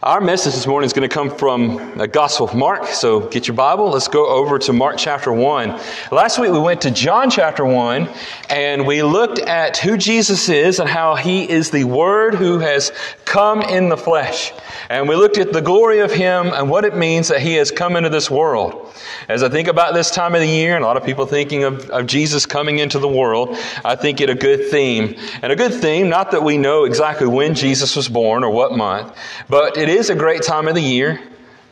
Our 0.00 0.20
message 0.20 0.54
this 0.54 0.68
morning 0.68 0.86
is 0.86 0.92
going 0.92 1.08
to 1.08 1.12
come 1.12 1.28
from 1.28 1.98
the 1.98 2.06
Gospel 2.06 2.48
of 2.48 2.54
Mark. 2.54 2.86
So 2.86 3.18
get 3.18 3.48
your 3.48 3.56
Bible. 3.56 3.90
Let's 3.90 4.06
go 4.06 4.28
over 4.28 4.56
to 4.60 4.72
Mark 4.72 4.94
chapter 4.96 5.32
1. 5.32 5.80
Last 6.12 6.38
week 6.38 6.52
we 6.52 6.60
went 6.60 6.82
to 6.82 6.92
John 6.92 7.30
chapter 7.30 7.64
1 7.64 8.08
and 8.48 8.86
we 8.86 9.02
looked 9.02 9.40
at 9.40 9.76
who 9.78 9.96
Jesus 9.96 10.48
is 10.48 10.78
and 10.78 10.88
how 10.88 11.16
he 11.16 11.50
is 11.50 11.72
the 11.72 11.82
Word 11.82 12.36
who 12.36 12.60
has 12.60 12.92
come 13.24 13.60
in 13.60 13.88
the 13.88 13.96
flesh. 13.96 14.52
And 14.88 15.08
we 15.08 15.16
looked 15.16 15.36
at 15.36 15.52
the 15.52 15.60
glory 15.60 15.98
of 15.98 16.12
him 16.12 16.52
and 16.52 16.70
what 16.70 16.84
it 16.84 16.96
means 16.96 17.26
that 17.26 17.42
he 17.42 17.54
has 17.54 17.72
come 17.72 17.96
into 17.96 18.08
this 18.08 18.30
world. 18.30 18.94
As 19.28 19.42
I 19.42 19.48
think 19.48 19.66
about 19.66 19.94
this 19.94 20.12
time 20.12 20.34
of 20.34 20.40
the 20.40 20.46
year 20.46 20.76
and 20.76 20.84
a 20.84 20.86
lot 20.86 20.96
of 20.96 21.04
people 21.04 21.26
thinking 21.26 21.64
of, 21.64 21.90
of 21.90 22.06
Jesus 22.06 22.46
coming 22.46 22.78
into 22.78 23.00
the 23.00 23.08
world, 23.08 23.58
I 23.84 23.96
think 23.96 24.20
it 24.20 24.30
a 24.30 24.34
good 24.36 24.70
theme. 24.70 25.16
And 25.42 25.50
a 25.50 25.56
good 25.56 25.74
theme, 25.74 26.08
not 26.08 26.30
that 26.30 26.42
we 26.42 26.56
know 26.56 26.84
exactly 26.84 27.26
when 27.26 27.54
Jesus 27.54 27.96
was 27.96 28.08
born 28.08 28.44
or 28.44 28.50
what 28.50 28.76
month, 28.76 29.12
but 29.48 29.76
it 29.76 29.87
is 29.88 30.10
a 30.10 30.14
great 30.14 30.42
time 30.42 30.68
of 30.68 30.74
the 30.74 30.82
year, 30.82 31.20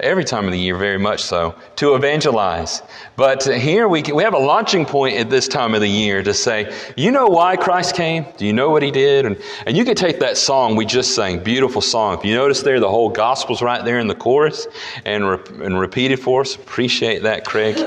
every 0.01 0.25
time 0.25 0.45
of 0.45 0.53
the 0.53 0.59
year, 0.59 0.77
very 0.77 0.99
much 0.99 1.23
so, 1.23 1.55
to 1.77 1.95
evangelize. 1.95 2.83
But 3.17 3.45
here 3.45 3.89
we, 3.89 4.03
we 4.03 4.23
have 4.23 4.35
a 4.35 4.39
launching 4.39 4.85
point 4.85 5.17
at 5.17 5.31
this 5.31 5.49
time 5.49 5.75
of 5.75 5.81
the 5.81 5.89
year 5.89 6.23
to 6.23 6.35
say, 6.35 6.75
you 6.97 7.11
know 7.11 7.27
why 7.27 7.57
Christ 7.57 7.95
came? 7.95 8.27
Do 8.37 8.47
you 8.47 8.53
know 8.53 8.71
what 8.71 8.83
he 8.83 8.91
did? 8.91 9.25
And, 9.25 9.41
and 9.67 9.77
you 9.77 9.85
can 9.85 9.95
take 9.95 10.21
that 10.21 10.37
song 10.37 10.77
we 10.77 10.85
just 10.85 11.15
sang, 11.15 11.43
beautiful 11.43 11.81
song. 11.81 12.19
If 12.19 12.25
you 12.25 12.35
notice 12.35 12.63
there, 12.63 12.81
the 12.81 12.91
whole 12.91 13.09
gospel's 13.09 13.63
right 13.63 13.85
there 13.85 13.99
in 13.99 14.07
the 14.07 14.15
chorus 14.15 14.67
and, 15.05 15.29
re- 15.29 15.65
and 15.65 15.79
repeat 15.79 16.11
it 16.11 16.19
for 16.19 16.43
us. 16.43 16.57
Appreciate 16.57 17.23
that, 17.23 17.45
Craig. 17.45 17.79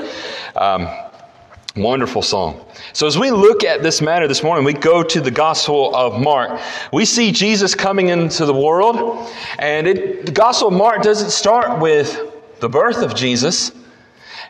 Um, 0.56 0.88
Wonderful 1.76 2.22
song. 2.22 2.64
So, 2.92 3.06
as 3.06 3.16
we 3.16 3.30
look 3.30 3.62
at 3.62 3.80
this 3.80 4.02
matter 4.02 4.26
this 4.26 4.42
morning, 4.42 4.64
we 4.64 4.72
go 4.72 5.04
to 5.04 5.20
the 5.20 5.30
Gospel 5.30 5.94
of 5.94 6.20
Mark. 6.20 6.60
We 6.92 7.04
see 7.04 7.30
Jesus 7.30 7.76
coming 7.76 8.08
into 8.08 8.44
the 8.44 8.54
world, 8.54 9.30
and 9.56 9.86
it, 9.86 10.26
the 10.26 10.32
Gospel 10.32 10.68
of 10.68 10.74
Mark 10.74 11.02
doesn't 11.02 11.30
start 11.30 11.80
with 11.80 12.20
the 12.58 12.68
birth 12.68 13.02
of 13.02 13.14
Jesus. 13.14 13.70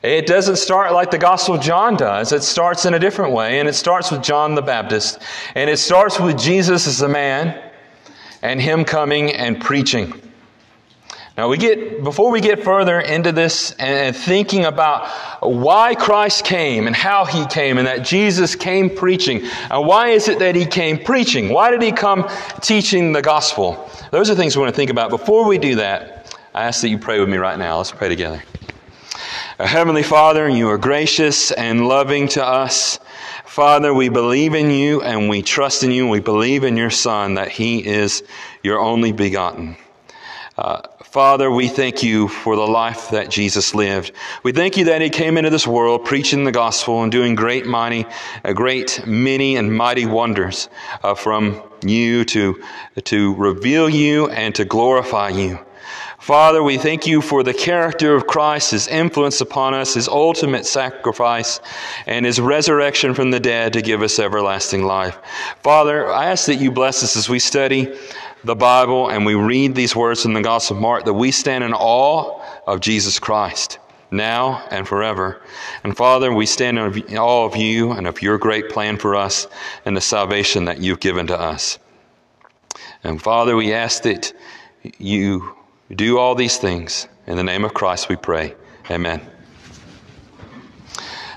It 0.02 0.26
doesn't 0.26 0.56
start 0.56 0.94
like 0.94 1.10
the 1.10 1.18
Gospel 1.18 1.56
of 1.56 1.60
John 1.60 1.94
does. 1.94 2.32
It 2.32 2.42
starts 2.42 2.86
in 2.86 2.94
a 2.94 2.98
different 2.98 3.32
way, 3.32 3.60
and 3.60 3.68
it 3.68 3.74
starts 3.74 4.10
with 4.10 4.22
John 4.22 4.54
the 4.54 4.62
Baptist. 4.62 5.18
And 5.54 5.68
it 5.68 5.78
starts 5.78 6.18
with 6.18 6.38
Jesus 6.38 6.86
as 6.86 7.02
a 7.02 7.08
man 7.08 7.70
and 8.40 8.62
him 8.62 8.82
coming 8.82 9.32
and 9.32 9.60
preaching. 9.60 10.29
Now 11.40 11.48
we 11.48 11.56
get, 11.56 12.04
before 12.04 12.30
we 12.30 12.42
get 12.42 12.62
further 12.62 13.00
into 13.00 13.32
this 13.32 13.72
and 13.78 14.14
thinking 14.14 14.66
about 14.66 15.08
why 15.40 15.94
Christ 15.94 16.44
came 16.44 16.86
and 16.86 16.94
how 16.94 17.24
he 17.24 17.46
came 17.46 17.78
and 17.78 17.86
that 17.86 18.04
Jesus 18.04 18.54
came 18.54 18.94
preaching, 18.94 19.48
and 19.70 19.86
why 19.86 20.08
is 20.08 20.28
it 20.28 20.38
that 20.40 20.54
he 20.54 20.66
came 20.66 21.02
preaching? 21.02 21.48
Why 21.48 21.70
did 21.70 21.80
he 21.80 21.92
come 21.92 22.28
teaching 22.60 23.14
the 23.14 23.22
gospel? 23.22 23.88
Those 24.10 24.28
are 24.28 24.34
things 24.34 24.54
we 24.54 24.60
want 24.60 24.74
to 24.74 24.76
think 24.76 24.90
about. 24.90 25.08
Before 25.08 25.48
we 25.48 25.56
do 25.56 25.76
that, 25.76 26.36
I 26.54 26.64
ask 26.64 26.82
that 26.82 26.90
you 26.90 26.98
pray 26.98 27.18
with 27.20 27.30
me 27.30 27.38
right 27.38 27.58
now. 27.58 27.78
Let's 27.78 27.90
pray 27.90 28.10
together. 28.10 28.42
Our 29.58 29.66
Heavenly 29.66 30.02
Father, 30.02 30.46
you 30.46 30.68
are 30.68 30.76
gracious 30.76 31.52
and 31.52 31.88
loving 31.88 32.28
to 32.28 32.44
us. 32.44 32.98
Father, 33.46 33.94
we 33.94 34.10
believe 34.10 34.52
in 34.52 34.68
you 34.68 35.00
and 35.00 35.30
we 35.30 35.40
trust 35.40 35.84
in 35.84 35.90
you. 35.90 36.06
We 36.06 36.20
believe 36.20 36.64
in 36.64 36.76
your 36.76 36.90
Son 36.90 37.36
that 37.36 37.48
he 37.48 37.82
is 37.82 38.24
your 38.62 38.78
only 38.78 39.12
begotten. 39.12 39.78
Uh, 40.60 40.82
Father, 41.02 41.50
we 41.50 41.68
thank 41.68 42.02
you 42.02 42.28
for 42.28 42.54
the 42.54 42.66
life 42.66 43.08
that 43.12 43.30
Jesus 43.30 43.74
lived. 43.74 44.12
We 44.42 44.52
thank 44.52 44.76
you 44.76 44.84
that 44.84 45.00
he 45.00 45.08
came 45.08 45.38
into 45.38 45.48
this 45.48 45.66
world 45.66 46.04
preaching 46.04 46.44
the 46.44 46.52
gospel 46.52 47.02
and 47.02 47.10
doing 47.10 47.34
great, 47.34 47.64
mighty, 47.64 48.04
uh, 48.44 48.52
great, 48.52 49.06
many, 49.06 49.56
and 49.56 49.74
mighty 49.74 50.04
wonders 50.04 50.68
uh, 51.02 51.14
from 51.14 51.62
you 51.82 52.26
to, 52.26 52.62
to 53.04 53.34
reveal 53.36 53.88
you 53.88 54.28
and 54.28 54.54
to 54.56 54.66
glorify 54.66 55.30
you. 55.30 55.58
Father, 56.20 56.62
we 56.62 56.76
thank 56.76 57.06
you 57.06 57.22
for 57.22 57.42
the 57.42 57.54
character 57.54 58.14
of 58.14 58.26
Christ, 58.26 58.72
his 58.72 58.86
influence 58.86 59.40
upon 59.40 59.72
us, 59.72 59.94
his 59.94 60.06
ultimate 60.06 60.66
sacrifice, 60.66 61.60
and 62.06 62.26
his 62.26 62.38
resurrection 62.38 63.14
from 63.14 63.30
the 63.30 63.40
dead 63.40 63.72
to 63.72 63.80
give 63.80 64.02
us 64.02 64.18
everlasting 64.18 64.84
life. 64.84 65.16
Father, 65.62 66.12
I 66.12 66.26
ask 66.26 66.44
that 66.44 66.56
you 66.56 66.70
bless 66.70 67.02
us 67.02 67.16
as 67.16 67.30
we 67.30 67.38
study 67.38 67.96
the 68.44 68.54
Bible 68.54 69.08
and 69.08 69.24
we 69.24 69.34
read 69.34 69.74
these 69.74 69.96
words 69.96 70.26
in 70.26 70.34
the 70.34 70.42
Gospel 70.42 70.76
of 70.76 70.82
Mark, 70.82 71.04
that 71.06 71.14
we 71.14 71.30
stand 71.30 71.64
in 71.64 71.72
awe 71.72 72.38
of 72.66 72.80
Jesus 72.80 73.18
Christ 73.18 73.78
now 74.10 74.62
and 74.70 74.86
forever. 74.86 75.40
And 75.84 75.96
Father, 75.96 76.34
we 76.34 76.44
stand 76.44 76.78
in 76.78 77.16
awe 77.16 77.46
of 77.46 77.56
you 77.56 77.92
and 77.92 78.06
of 78.06 78.20
your 78.20 78.36
great 78.36 78.68
plan 78.68 78.98
for 78.98 79.16
us 79.16 79.46
and 79.86 79.96
the 79.96 80.02
salvation 80.02 80.66
that 80.66 80.80
you've 80.80 81.00
given 81.00 81.28
to 81.28 81.40
us. 81.40 81.78
And 83.02 83.22
Father, 83.22 83.56
we 83.56 83.72
ask 83.72 84.02
that 84.02 84.34
you 84.98 85.56
do 85.94 86.18
all 86.18 86.34
these 86.34 86.56
things. 86.56 87.08
In 87.26 87.36
the 87.36 87.44
name 87.44 87.64
of 87.64 87.74
Christ 87.74 88.08
we 88.08 88.16
pray. 88.16 88.54
Amen. 88.90 89.20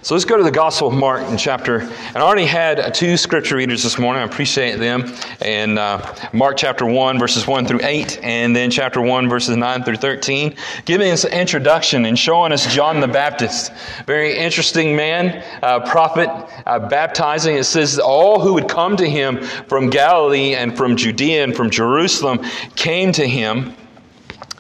So 0.04 0.16
let's 0.16 0.26
go 0.26 0.36
to 0.36 0.44
the 0.44 0.52
Gospel 0.52 0.90
of 0.90 0.94
Mark 0.96 1.22
in 1.30 1.38
chapter. 1.38 1.80
And 1.80 2.18
I 2.18 2.22
already 2.22 2.46
had 2.46 2.94
two 2.94 3.16
scripture 3.16 3.56
readers 3.56 3.84
this 3.84 3.98
morning. 3.98 4.22
I 4.22 4.26
appreciate 4.26 4.76
them. 4.76 5.16
And 5.40 5.80
uh, 5.80 6.14
Mark 6.34 6.58
chapter 6.58 6.86
1, 6.86 7.18
verses 7.18 7.48
1 7.48 7.66
through 7.66 7.80
8, 7.82 8.20
and 8.22 8.54
then 8.54 8.70
chapter 8.70 9.00
1, 9.00 9.30
verses 9.30 9.56
9 9.56 9.84
through 9.84 9.96
13, 9.96 10.58
giving 10.84 11.10
us 11.10 11.24
an 11.24 11.32
introduction 11.32 12.04
and 12.04 12.20
showing 12.20 12.52
us 12.52 12.66
John 12.76 13.00
the 13.00 13.08
Baptist. 13.08 13.72
Very 14.06 14.38
interesting 14.38 14.94
man, 14.94 15.42
uh, 15.64 15.80
prophet, 15.90 16.28
uh, 16.66 16.80
baptizing. 16.80 17.56
It 17.56 17.64
says 17.64 17.98
all 17.98 18.42
who 18.42 18.56
would 18.56 18.68
come 18.68 18.98
to 18.98 19.10
him 19.10 19.42
from 19.70 19.90
Galilee 19.90 20.54
and 20.54 20.76
from 20.76 20.98
Judea 20.98 21.46
and 21.46 21.56
from 21.56 21.70
Jerusalem 21.70 22.44
came 22.76 23.14
to 23.14 23.26
him 23.26 23.74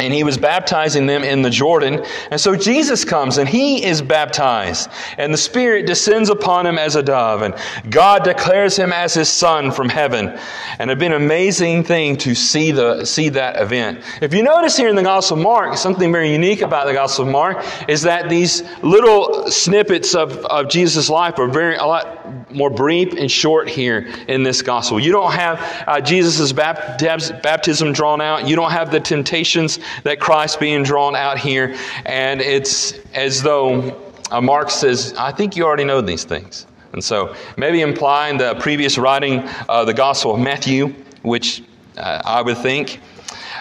and 0.04 0.14
he 0.14 0.24
was 0.24 0.38
baptizing 0.38 1.06
them 1.06 1.24
in 1.24 1.42
the 1.42 1.50
Jordan. 1.50 2.06
And 2.32 2.40
so 2.40 2.56
Jesus 2.56 3.06
comes 3.06 3.38
and 3.38 3.48
he 3.48 3.84
is 3.84 4.02
baptized, 4.02 4.90
and 5.18 5.34
the 5.34 5.38
Spirit 5.38 5.86
descends 5.86 6.30
upon 6.30 6.66
him 6.66 6.78
as 6.78 6.96
a 6.96 7.04
dove, 7.04 7.42
and 7.42 7.56
God 7.90 8.24
declares 8.24 8.76
him 8.78 8.92
as 8.94 9.14
his 9.14 9.30
son 9.30 9.72
from 9.72 9.90
heaven. 9.90 10.38
And 10.80 10.90
it'd 10.90 11.00
been 11.00 11.14
an 11.14 11.22
amazing 11.22 11.84
thing 11.84 12.18
to 12.18 12.36
see 12.36 12.72
the 12.72 13.06
see 13.06 13.30
that 13.30 13.62
event. 13.62 14.02
If 14.22 14.34
you 14.34 14.44
notice 14.44 14.78
here 14.78 14.90
in 14.90 14.96
the 14.96 15.04
Gospel 15.04 15.38
of 15.38 15.44
Mark, 15.44 15.78
something 15.78 16.12
very 16.12 16.32
unique 16.32 16.62
about 16.62 16.88
the 16.88 16.94
Gospel 16.94 17.26
of 17.26 17.32
Mark 17.32 17.66
is 17.88 18.02
that 18.04 18.30
these 18.30 18.64
little 18.82 19.48
snippets 19.50 20.16
of, 20.16 20.38
of 20.46 20.70
Jesus' 20.70 21.10
life 21.10 21.40
are 21.40 21.48
very 21.48 21.76
a 21.76 21.86
lot 21.86 22.52
more 22.52 22.70
brief 22.70 23.14
and 23.14 23.30
short 23.30 23.68
here 23.68 24.08
in 24.28 24.44
this 24.44 24.62
gospel. 24.62 25.00
You 25.00 25.12
don't 25.12 25.32
have 25.34 25.84
uh, 25.88 26.02
Jesus' 26.02 26.52
baptism 26.54 27.94
drawn 27.94 28.22
out. 28.22 28.48
You 28.48 28.56
don't 28.56 28.72
have 28.72 28.92
the 28.92 29.00
temptations 29.00 29.80
that 30.04 30.20
Christ 30.20 30.60
being 30.60 30.84
drawn 30.84 31.16
out 31.16 31.38
here. 31.38 31.76
And 32.06 32.42
it's 32.42 32.94
as 33.14 33.42
though 33.42 34.02
uh, 34.32 34.42
Mark 34.42 34.72
says, 34.72 35.14
I 35.18 35.32
think 35.32 35.56
you 35.56 35.64
already 35.64 35.84
know 35.86 36.02
these 36.02 36.24
things. 36.24 36.66
And 36.94 37.04
so 37.04 37.36
maybe 37.58 37.82
implying 37.82 38.38
the 38.38 38.56
previous 38.56 38.98
writing 38.98 39.48
of 39.70 39.88
the 39.88 39.94
Gospel 39.94 40.36
of 40.36 40.40
Matthew, 40.40 40.88
which 41.24 41.64
uh, 41.98 42.22
I 42.24 42.42
would 42.42 42.58
think 42.58 43.00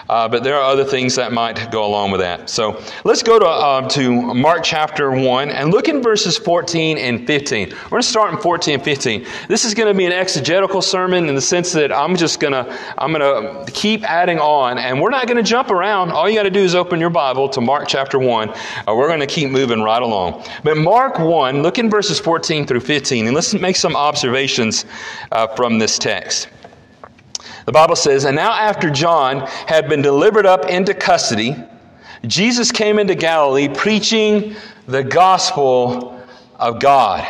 uh, 0.09 0.27
but 0.27 0.43
there 0.43 0.55
are 0.55 0.63
other 0.63 0.83
things 0.83 1.15
that 1.15 1.31
might 1.31 1.71
go 1.71 1.85
along 1.85 2.11
with 2.11 2.21
that. 2.21 2.49
So 2.49 2.81
let's 3.03 3.23
go 3.23 3.39
to, 3.39 3.45
uh, 3.45 3.87
to 3.89 4.33
Mark 4.33 4.63
chapter 4.63 5.11
1 5.11 5.49
and 5.49 5.71
look 5.71 5.87
in 5.87 6.01
verses 6.01 6.37
14 6.37 6.97
and 6.97 7.25
15. 7.25 7.69
We're 7.69 7.89
going 7.89 8.01
to 8.01 8.07
start 8.07 8.33
in 8.33 8.39
14 8.39 8.75
and 8.75 8.83
15. 8.83 9.25
This 9.47 9.65
is 9.65 9.73
going 9.73 9.91
to 9.91 9.97
be 9.97 10.05
an 10.05 10.11
exegetical 10.11 10.81
sermon 10.81 11.29
in 11.29 11.35
the 11.35 11.41
sense 11.41 11.71
that 11.73 11.91
I'm 11.91 12.15
just 12.15 12.39
going 12.39 12.53
to 12.53 12.63
I'm 12.97 13.13
going 13.13 13.65
to 13.65 13.71
keep 13.71 14.03
adding 14.03 14.39
on, 14.39 14.77
and 14.77 15.01
we're 15.01 15.09
not 15.09 15.27
going 15.27 15.37
to 15.37 15.43
jump 15.43 15.69
around. 15.69 16.11
All 16.11 16.29
you 16.29 16.35
got 16.35 16.43
to 16.43 16.49
do 16.49 16.59
is 16.59 16.75
open 16.75 16.99
your 16.99 17.09
Bible 17.09 17.49
to 17.49 17.61
Mark 17.61 17.87
chapter 17.87 18.19
1. 18.19 18.49
Uh, 18.49 18.55
we're 18.87 19.07
going 19.07 19.19
to 19.19 19.27
keep 19.27 19.49
moving 19.49 19.81
right 19.81 20.01
along. 20.01 20.45
But 20.63 20.77
Mark 20.77 21.19
1, 21.19 21.61
look 21.61 21.79
in 21.79 21.89
verses 21.89 22.19
14 22.19 22.65
through 22.65 22.81
15, 22.81 23.27
and 23.27 23.35
let's 23.35 23.53
make 23.53 23.75
some 23.75 23.95
observations 23.95 24.85
uh, 25.31 25.47
from 25.47 25.79
this 25.79 25.97
text. 25.97 26.47
The 27.65 27.71
Bible 27.71 27.95
says, 27.95 28.25
And 28.25 28.35
now 28.35 28.51
after 28.51 28.89
John 28.89 29.47
had 29.67 29.87
been 29.87 30.01
delivered 30.01 30.45
up 30.45 30.65
into 30.65 30.93
custody, 30.93 31.55
Jesus 32.25 32.71
came 32.71 32.99
into 32.99 33.15
Galilee 33.15 33.69
preaching 33.69 34.55
the 34.87 35.03
gospel 35.03 36.21
of 36.57 36.79
God 36.79 37.25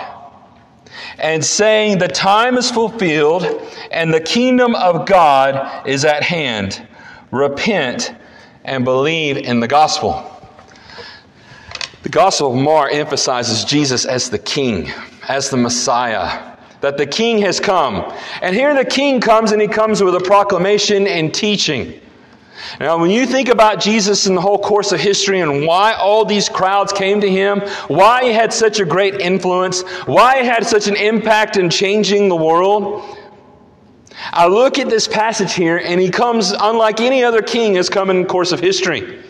and 1.18 1.44
saying, 1.44 1.98
The 1.98 2.08
time 2.08 2.58
is 2.58 2.72
fulfilled 2.72 3.44
and 3.92 4.14
the 4.14 4.22
kingdom 4.22 4.76
of 4.76 5.06
God 5.06 5.88
is 5.88 6.06
at 6.06 6.24
hand. 6.24 6.88
Repent 7.32 8.14
and 8.64 8.86
believe 8.86 9.38
in 9.38 9.60
the 9.60 9.68
gospel. 9.68 10.30
The 12.04 12.10
Gospel 12.10 12.52
of 12.52 12.62
Mark 12.62 12.94
emphasizes 12.94 13.64
Jesus 13.64 14.04
as 14.06 14.30
the 14.30 14.38
King, 14.38 14.92
as 15.30 15.50
the 15.50 15.56
Messiah 15.56 16.53
that 16.84 16.98
the 16.98 17.06
king 17.06 17.38
has 17.40 17.62
come. 17.62 18.14
And 18.42 18.54
here 18.54 18.76
the 18.76 18.84
king 18.84 19.22
comes 19.22 19.54
and 19.54 19.62
he 19.62 19.70
comes 19.70 20.04
with 20.04 20.16
a 20.16 20.20
proclamation 20.20 21.08
and 21.08 21.34
teaching. 21.34 21.98
Now, 22.78 22.98
when 22.98 23.10
you 23.10 23.26
think 23.26 23.48
about 23.48 23.80
Jesus 23.80 24.28
in 24.28 24.36
the 24.36 24.42
whole 24.42 24.60
course 24.60 24.92
of 24.92 25.00
history 25.00 25.40
and 25.40 25.66
why 25.66 25.94
all 25.94 26.26
these 26.26 26.50
crowds 26.50 26.92
came 26.92 27.22
to 27.22 27.30
him, 27.30 27.62
why 27.88 28.26
he 28.26 28.34
had 28.34 28.52
such 28.52 28.82
a 28.82 28.86
great 28.86 29.22
influence, 29.22 29.82
why 30.08 30.42
he 30.42 30.46
had 30.46 30.68
such 30.68 30.90
an 30.90 30.98
impact 30.98 31.56
in 31.56 31.70
changing 31.70 32.28
the 32.28 32.36
world, 32.36 33.18
I 34.34 34.48
look 34.48 34.78
at 34.78 34.90
this 34.90 35.08
passage 35.08 35.54
here, 35.54 35.78
and 35.78 36.02
he 36.02 36.10
comes 36.10 36.52
unlike 36.52 37.00
any 37.00 37.24
other 37.24 37.42
king 37.42 37.76
has 37.76 37.90
come 37.90 38.10
in 38.10 38.24
the 38.24 38.28
course 38.28 38.52
of 38.52 38.60
history. 38.60 39.24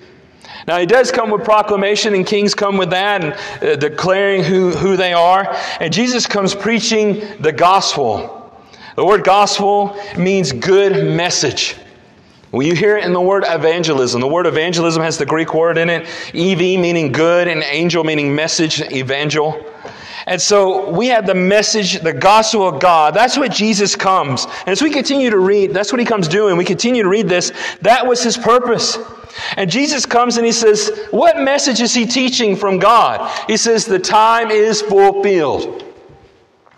Now, 0.68 0.80
he 0.80 0.86
does 0.86 1.12
come 1.12 1.30
with 1.30 1.44
proclamation, 1.44 2.14
and 2.14 2.26
kings 2.26 2.56
come 2.56 2.78
with 2.78 2.92
that 2.92 3.24
and 3.24 3.34
uh, 3.64 3.76
declaring 3.76 4.44
who, 4.44 4.72
who 4.72 4.96
they 4.96 5.14
are. 5.14 5.54
And 5.80 5.94
Jesus 5.94 6.26
comes 6.26 6.56
preaching 6.56 7.22
the 7.40 7.52
gospel. 7.52 8.40
The 8.96 9.04
word 9.04 9.24
gospel 9.24 9.98
means 10.18 10.52
good 10.52 11.06
message. 11.06 11.76
When 12.52 12.68
you 12.68 12.76
hear 12.76 12.98
it 12.98 13.04
in 13.04 13.14
the 13.14 13.20
word 13.20 13.44
evangelism, 13.48 14.22
the 14.22 14.28
word 14.28 14.46
evangelism 14.46 15.02
has 15.02 15.18
the 15.18 15.26
Greek 15.26 15.56
word 15.56 15.80
in 15.80 15.90
it, 15.90 16.08
ev 16.36 16.60
meaning 16.60 17.12
good, 17.12 17.48
and 17.48 17.64
angel 17.64 18.04
meaning 18.04 18.36
message, 18.36 18.80
evangel. 18.92 19.66
And 20.26 20.42
so 20.42 20.90
we 20.90 21.08
have 21.08 21.26
the 21.26 21.36
message, 21.36 22.00
the 22.00 22.14
gospel 22.14 22.68
of 22.68 22.80
God. 22.80 23.14
That's 23.14 23.38
what 23.38 23.52
Jesus 23.52 23.96
comes. 23.96 24.46
And 24.46 24.70
as 24.70 24.82
we 24.82 24.90
continue 24.90 25.30
to 25.30 25.40
read, 25.40 25.72
that's 25.72 25.92
what 25.92 26.00
he 26.00 26.06
comes 26.06 26.28
doing. 26.28 26.56
We 26.58 26.66
continue 26.66 27.04
to 27.04 27.10
read 27.10 27.28
this. 27.28 27.52
That 27.82 28.06
was 28.06 28.24
his 28.24 28.38
purpose. 28.38 28.98
And 29.58 29.70
Jesus 29.70 30.06
comes 30.06 30.38
and 30.38 30.46
he 30.46 30.52
says, 30.52 31.08
What 31.12 31.40
message 31.40 31.82
is 31.82 31.94
he 31.94 32.06
teaching 32.06 32.56
from 32.56 32.80
God? 32.80 33.30
He 33.48 33.58
says, 33.58 33.86
The 33.86 34.00
time 34.00 34.52
is 34.52 34.82
fulfilled. 34.82 35.84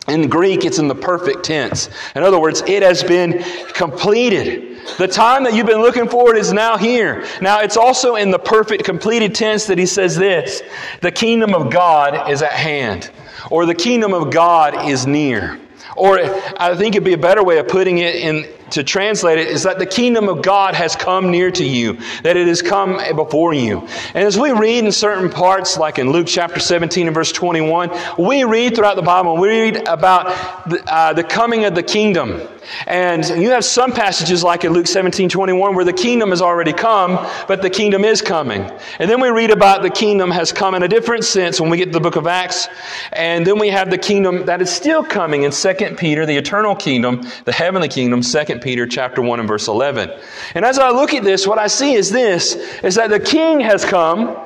In 0.08 0.30
Greek, 0.30 0.66
it's 0.66 0.78
in 0.78 0.88
the 0.88 0.96
perfect 0.96 1.44
tense. 1.44 1.90
In 2.16 2.22
other 2.22 2.40
words, 2.40 2.62
it 2.68 2.84
has 2.84 3.04
been 3.04 3.44
completed. 3.74 4.78
The 5.00 5.08
time 5.08 5.44
that 5.44 5.56
you've 5.56 5.66
been 5.66 5.82
looking 5.82 6.08
for 6.08 6.36
is 6.36 6.54
now 6.54 6.78
here. 6.78 7.26
Now, 7.42 7.62
it's 7.62 7.76
also 7.76 8.16
in 8.16 8.30
the 8.30 8.38
perfect 8.38 8.84
completed 8.84 9.34
tense 9.34 9.66
that 9.66 9.80
he 9.80 9.88
says 9.88 10.16
this 10.16 10.62
the 11.02 11.12
kingdom 11.12 11.56
of 11.56 11.72
God 11.72 12.30
is 12.30 12.44
at 12.44 12.54
hand 12.54 13.12
or 13.50 13.66
the 13.66 13.76
kingdom 13.76 14.14
of 14.14 14.32
God 14.32 14.88
is 14.90 15.06
near. 15.08 15.60
Or 15.96 16.20
I 16.58 16.76
think 16.76 16.96
it'd 16.96 17.04
be 17.06 17.14
a 17.14 17.18
better 17.18 17.44
way 17.44 17.58
of 17.58 17.68
putting 17.68 18.00
it 18.00 18.16
in 18.16 18.48
to 18.72 18.84
translate 18.84 19.38
it 19.38 19.48
is 19.48 19.64
that 19.64 19.80
the 19.80 19.86
kingdom 19.86 20.28
of 20.28 20.42
God 20.42 20.76
has 20.76 20.96
come 20.96 21.32
near 21.32 21.52
to 21.52 21.64
you, 21.64 22.00
that 22.24 22.38
it 22.38 22.48
has 22.48 22.62
come 22.62 23.00
before 23.16 23.54
you. 23.54 23.80
And 24.14 24.24
as 24.24 24.40
we 24.40 24.52
read 24.52 24.84
in 24.84 24.92
certain 24.92 25.30
parts, 25.30 25.78
like 25.78 26.00
in 26.00 26.12
Luke 26.12 26.28
chapter 26.28 26.60
17 26.60 27.08
and 27.08 27.14
verse 27.14 27.32
21, 27.32 27.92
we 28.18 28.44
read 28.44 28.76
throughout 28.76 28.96
the 28.96 29.02
Bible, 29.02 29.38
we 29.38 29.50
read 29.50 29.88
about 29.88 30.70
the, 30.70 30.84
uh, 30.92 31.14
the 31.14 31.24
coming 31.24 31.66
of 31.66 31.76
the 31.76 31.84
kingdom. 31.84 32.42
And 32.88 33.26
you 33.42 33.52
have 33.52 33.64
some 33.64 33.92
passages 33.92 34.44
like 34.44 34.64
in 34.64 34.74
Luke 34.74 34.88
17 34.88 35.30
21 35.30 35.76
where 35.76 35.86
the 35.86 35.94
kingdom 35.94 36.30
has 36.32 36.42
already 36.42 36.74
come, 36.74 37.16
but 37.48 37.62
the 37.62 37.70
kingdom 37.70 38.04
is 38.04 38.22
coming. 38.22 38.70
And 39.00 39.10
then 39.10 39.22
we 39.22 39.30
read 39.30 39.52
about 39.52 39.82
the 39.82 39.90
kingdom 39.90 40.32
has 40.32 40.52
come 40.52 40.76
in 40.76 40.84
a 40.84 40.88
different 40.88 41.24
sense 41.24 41.62
when 41.62 41.70
we 41.70 41.78
get 41.78 41.86
to 41.86 41.92
the 41.92 42.00
book 42.00 42.16
of 42.16 42.28
Acts. 42.28 42.68
And 43.14 43.46
then 43.46 43.60
we 43.60 43.70
have 43.70 43.90
the 43.90 43.98
kingdom 43.98 44.46
that 44.46 44.62
is 44.62 44.72
still 44.72 45.04
coming 45.04 45.44
in 45.44 45.52
2 45.52 45.74
Peter, 45.98 46.26
the 46.26 46.38
eternal 46.38 46.76
kingdom, 46.76 47.28
the 47.46 47.52
heavenly 47.52 47.88
kingdom, 47.88 48.22
2 48.22 48.55
Peter 48.62 48.86
chapter 48.88 49.22
1 49.22 49.40
and 49.40 49.48
verse 49.48 49.68
11. 49.68 50.12
And 50.54 50.66
as 50.66 50.80
I 50.80 50.90
look 50.90 51.13
at 51.13 51.24
this, 51.24 51.48
what 51.48 51.60
I 51.60 51.68
see 51.68 51.94
is 51.94 52.10
this, 52.10 52.56
is 52.84 52.96
that 52.96 53.10
the 53.10 53.19
king 53.19 53.60
has 53.60 53.86
come, 53.86 54.38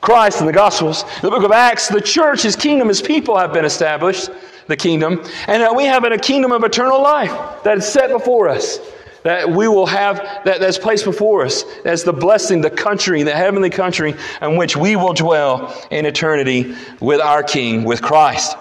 Christ 0.00 0.40
in 0.40 0.46
the 0.46 0.52
Gospels. 0.52 1.04
The 1.20 1.30
book 1.30 1.44
of 1.44 1.52
Acts, 1.52 1.88
the 1.88 2.00
church, 2.00 2.42
his 2.42 2.56
kingdom, 2.56 2.88
his 2.88 3.02
people 3.02 3.36
have 3.36 3.52
been 3.52 3.64
established, 3.64 4.30
the 4.66 4.76
kingdom. 4.76 5.24
And 5.46 5.62
that 5.62 5.74
we 5.74 5.84
have 5.84 6.04
a 6.04 6.16
kingdom 6.18 6.52
of 6.52 6.64
eternal 6.64 7.02
life 7.02 7.62
that 7.64 7.78
is 7.78 7.86
set 7.86 8.10
before 8.10 8.48
us. 8.48 8.78
That 9.22 9.50
we 9.50 9.68
will 9.68 9.86
have, 9.86 10.16
that, 10.44 10.60
that's 10.60 10.78
placed 10.78 11.04
before 11.04 11.44
us 11.44 11.64
as 11.84 12.04
the 12.04 12.12
blessing, 12.12 12.62
the 12.62 12.70
country, 12.70 13.22
the 13.22 13.36
heavenly 13.36 13.68
country 13.68 14.14
in 14.40 14.56
which 14.56 14.76
we 14.78 14.96
will 14.96 15.12
dwell 15.12 15.76
in 15.90 16.06
eternity 16.06 16.74
with 17.00 17.20
our 17.20 17.42
King, 17.42 17.84
with 17.84 18.00
Christ. 18.00 18.56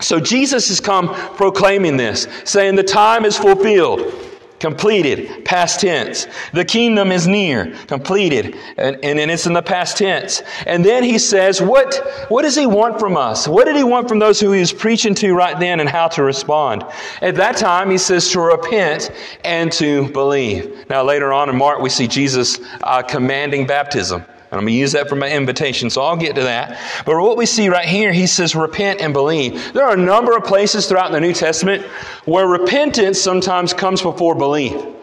So 0.00 0.20
Jesus 0.20 0.68
has 0.68 0.80
come 0.80 1.14
proclaiming 1.36 1.96
this, 1.96 2.28
saying 2.44 2.76
the 2.76 2.82
time 2.82 3.24
is 3.24 3.38
fulfilled, 3.38 4.12
completed, 4.58 5.44
past 5.46 5.80
tense. 5.80 6.26
The 6.52 6.66
kingdom 6.66 7.10
is 7.10 7.26
near, 7.26 7.74
completed, 7.86 8.56
and, 8.76 8.96
and, 9.02 9.18
and, 9.18 9.30
it's 9.30 9.46
in 9.46 9.54
the 9.54 9.62
past 9.62 9.96
tense. 9.96 10.42
And 10.66 10.84
then 10.84 11.02
he 11.02 11.18
says, 11.18 11.62
what, 11.62 11.94
what 12.28 12.42
does 12.42 12.56
he 12.56 12.66
want 12.66 13.00
from 13.00 13.16
us? 13.16 13.48
What 13.48 13.64
did 13.64 13.76
he 13.76 13.84
want 13.84 14.06
from 14.06 14.18
those 14.18 14.38
who 14.38 14.52
he 14.52 14.60
was 14.60 14.72
preaching 14.72 15.14
to 15.16 15.34
right 15.34 15.58
then 15.58 15.80
and 15.80 15.88
how 15.88 16.08
to 16.08 16.22
respond? 16.22 16.84
At 17.22 17.36
that 17.36 17.56
time, 17.56 17.90
he 17.90 17.98
says 17.98 18.30
to 18.32 18.40
repent 18.40 19.10
and 19.44 19.72
to 19.72 20.10
believe. 20.12 20.88
Now, 20.90 21.04
later 21.04 21.32
on 21.32 21.48
in 21.48 21.56
Mark, 21.56 21.80
we 21.80 21.88
see 21.88 22.06
Jesus 22.06 22.60
uh, 22.82 23.02
commanding 23.02 23.66
baptism. 23.66 24.24
And 24.56 24.62
I'm 24.62 24.64
going 24.64 24.74
to 24.74 24.80
use 24.80 24.92
that 24.92 25.10
for 25.10 25.16
my 25.16 25.30
invitation, 25.30 25.90
so 25.90 26.00
I'll 26.00 26.16
get 26.16 26.34
to 26.36 26.44
that. 26.44 26.80
But 27.04 27.20
what 27.20 27.36
we 27.36 27.44
see 27.44 27.68
right 27.68 27.86
here, 27.86 28.10
he 28.10 28.26
says, 28.26 28.56
repent 28.56 29.02
and 29.02 29.12
believe. 29.12 29.74
There 29.74 29.84
are 29.84 29.92
a 29.92 29.98
number 29.98 30.34
of 30.34 30.44
places 30.44 30.86
throughout 30.86 31.12
the 31.12 31.20
New 31.20 31.34
Testament 31.34 31.84
where 32.24 32.46
repentance 32.46 33.20
sometimes 33.20 33.74
comes 33.74 34.00
before 34.00 34.34
belief. 34.34 34.95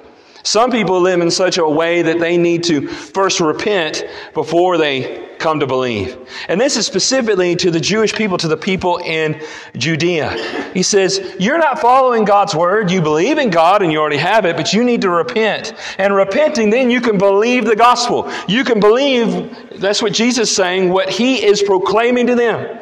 Some 0.44 0.72
people 0.72 1.00
live 1.00 1.22
in 1.22 1.32
such 1.32 1.58
a 1.58 1.68
way 1.68 2.02
that 2.02 2.20
they 2.20 2.38
need 2.38 2.66
to 2.66 2.86
first 2.88 3.40
repent 3.40 4.06
before 4.34 4.78
they 4.78 5.30
come 5.40 5.60
to 5.62 5.68
believe. 5.68 6.18
And 6.50 6.60
this 6.60 6.76
is 6.76 6.86
specifically 6.86 7.56
to 7.58 7.72
the 7.72 7.80
Jewish 7.80 8.14
people, 8.14 8.38
to 8.38 8.48
the 8.50 8.58
people 8.58 8.98
in 8.98 9.42
Judea. 9.78 10.72
He 10.74 10.84
says, 10.84 11.36
You're 11.40 11.58
not 11.58 11.80
following 11.80 12.26
God's 12.26 12.56
word. 12.56 12.92
You 12.92 13.02
believe 13.02 13.38
in 13.38 13.50
God 13.50 13.82
and 13.82 13.92
you 13.92 14.00
already 14.00 14.18
have 14.18 14.46
it, 14.46 14.58
but 14.58 14.74
you 14.74 14.84
need 14.84 15.02
to 15.02 15.10
repent. 15.10 15.74
And 15.98 16.14
repenting, 16.14 16.70
then 16.70 16.92
you 16.92 17.00
can 17.00 17.18
believe 17.18 17.64
the 17.66 17.76
gospel. 17.76 18.30
You 18.48 18.66
can 18.66 18.82
believe, 18.82 19.80
that's 19.80 20.02
what 20.02 20.14
Jesus 20.14 20.50
is 20.50 20.56
saying, 20.56 20.90
what 20.90 21.10
he 21.10 21.44
is 21.44 21.62
proclaiming 21.62 22.28
to 22.28 22.36
them, 22.36 22.80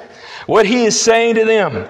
what 0.47 0.65
he 0.65 0.85
is 0.85 0.99
saying 0.99 1.35
to 1.35 1.45
them. 1.45 1.87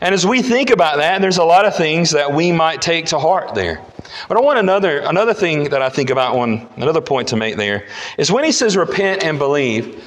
And 0.00 0.14
as 0.14 0.26
we 0.26 0.42
think 0.42 0.70
about 0.70 0.98
that, 0.98 1.20
there's 1.20 1.38
a 1.38 1.44
lot 1.44 1.66
of 1.66 1.76
things 1.76 2.10
that 2.12 2.32
we 2.32 2.52
might 2.52 2.82
take 2.82 3.06
to 3.06 3.18
heart 3.18 3.54
there. 3.54 3.80
But 4.28 4.36
I 4.36 4.40
want 4.40 4.58
another, 4.58 4.98
another 5.00 5.34
thing 5.34 5.64
that 5.70 5.82
I 5.82 5.88
think 5.88 6.10
about 6.10 6.36
one, 6.36 6.68
another 6.76 7.00
point 7.00 7.28
to 7.28 7.36
make 7.36 7.56
there 7.56 7.86
is 8.18 8.30
when 8.30 8.44
he 8.44 8.52
says 8.52 8.76
repent 8.76 9.22
and 9.22 9.38
believe, 9.38 10.06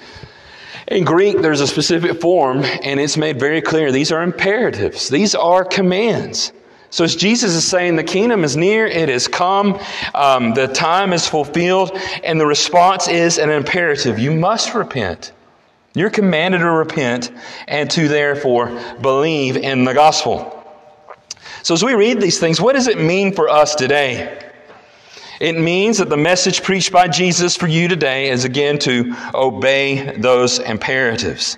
in 0.88 1.06
Greek 1.06 1.42
there's 1.42 1.62
a 1.62 1.68
specific 1.68 2.20
form 2.20 2.64
and 2.64 3.00
it's 3.00 3.18
made 3.18 3.40
very 3.40 3.62
clear 3.62 3.92
these 3.92 4.12
are 4.12 4.22
imperatives, 4.22 5.10
these 5.10 5.36
are 5.36 5.64
commands. 5.64 6.52
So 6.90 7.04
as 7.04 7.16
Jesus 7.16 7.56
is 7.56 7.68
saying, 7.68 7.96
the 7.96 8.04
kingdom 8.04 8.44
is 8.44 8.56
near, 8.56 8.86
it 8.86 9.10
has 9.10 9.28
come, 9.28 9.80
um, 10.14 10.54
the 10.54 10.68
time 10.68 11.12
is 11.12 11.28
fulfilled, 11.28 11.98
and 12.24 12.40
the 12.40 12.46
response 12.46 13.08
is 13.08 13.40
an 13.40 13.50
imperative. 13.50 14.20
You 14.20 14.30
must 14.30 14.76
repent. 14.76 15.32
You're 15.96 16.10
commanded 16.10 16.60
to 16.60 16.70
repent 16.70 17.32
and 17.68 17.90
to 17.92 18.08
therefore 18.08 18.80
believe 19.02 19.58
in 19.58 19.84
the 19.84 19.94
gospel. 19.94 20.60
So, 21.62 21.74
as 21.74 21.84
we 21.84 21.94
read 21.94 22.20
these 22.20 22.40
things, 22.40 22.60
what 22.60 22.74
does 22.74 22.88
it 22.88 23.00
mean 23.00 23.34
for 23.34 23.48
us 23.48 23.76
today? 23.76 24.52
It 25.40 25.58
means 25.58 25.98
that 25.98 26.10
the 26.10 26.18
message 26.18 26.64
preached 26.64 26.92
by 26.92 27.08
Jesus 27.08 27.56
for 27.56 27.68
you 27.68 27.88
today 27.88 28.30
is 28.30 28.44
again 28.44 28.80
to 28.80 29.16
obey 29.34 30.18
those 30.18 30.60
imperatives, 30.60 31.58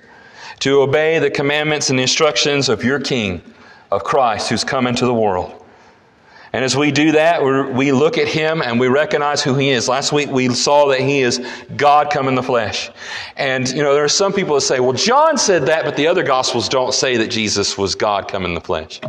to 0.60 0.82
obey 0.82 1.18
the 1.18 1.30
commandments 1.30 1.90
and 1.90 1.98
instructions 1.98 2.68
of 2.68 2.84
your 2.84 3.00
King, 3.00 3.42
of 3.90 4.04
Christ, 4.04 4.48
who's 4.48 4.64
come 4.64 4.86
into 4.86 5.06
the 5.06 5.14
world. 5.14 5.65
And 6.56 6.64
as 6.64 6.74
we 6.74 6.90
do 6.90 7.12
that, 7.12 7.42
we 7.74 7.92
look 7.92 8.16
at 8.16 8.28
him 8.28 8.62
and 8.62 8.80
we 8.80 8.88
recognize 8.88 9.42
who 9.42 9.56
he 9.56 9.68
is. 9.68 9.90
Last 9.90 10.10
week 10.10 10.30
we 10.30 10.48
saw 10.54 10.88
that 10.88 11.00
he 11.00 11.20
is 11.20 11.46
God 11.76 12.10
come 12.10 12.28
in 12.28 12.34
the 12.34 12.42
flesh. 12.42 12.90
And, 13.36 13.68
you 13.68 13.82
know, 13.82 13.92
there 13.92 14.04
are 14.04 14.08
some 14.08 14.32
people 14.32 14.54
that 14.54 14.62
say, 14.62 14.80
well, 14.80 14.94
John 14.94 15.36
said 15.36 15.66
that, 15.66 15.84
but 15.84 15.96
the 15.96 16.06
other 16.06 16.22
gospels 16.22 16.70
don't 16.70 16.94
say 16.94 17.18
that 17.18 17.28
Jesus 17.28 17.76
was 17.76 17.94
God 17.94 18.28
come 18.28 18.46
in 18.46 18.54
the 18.54 18.62
flesh. 18.62 19.02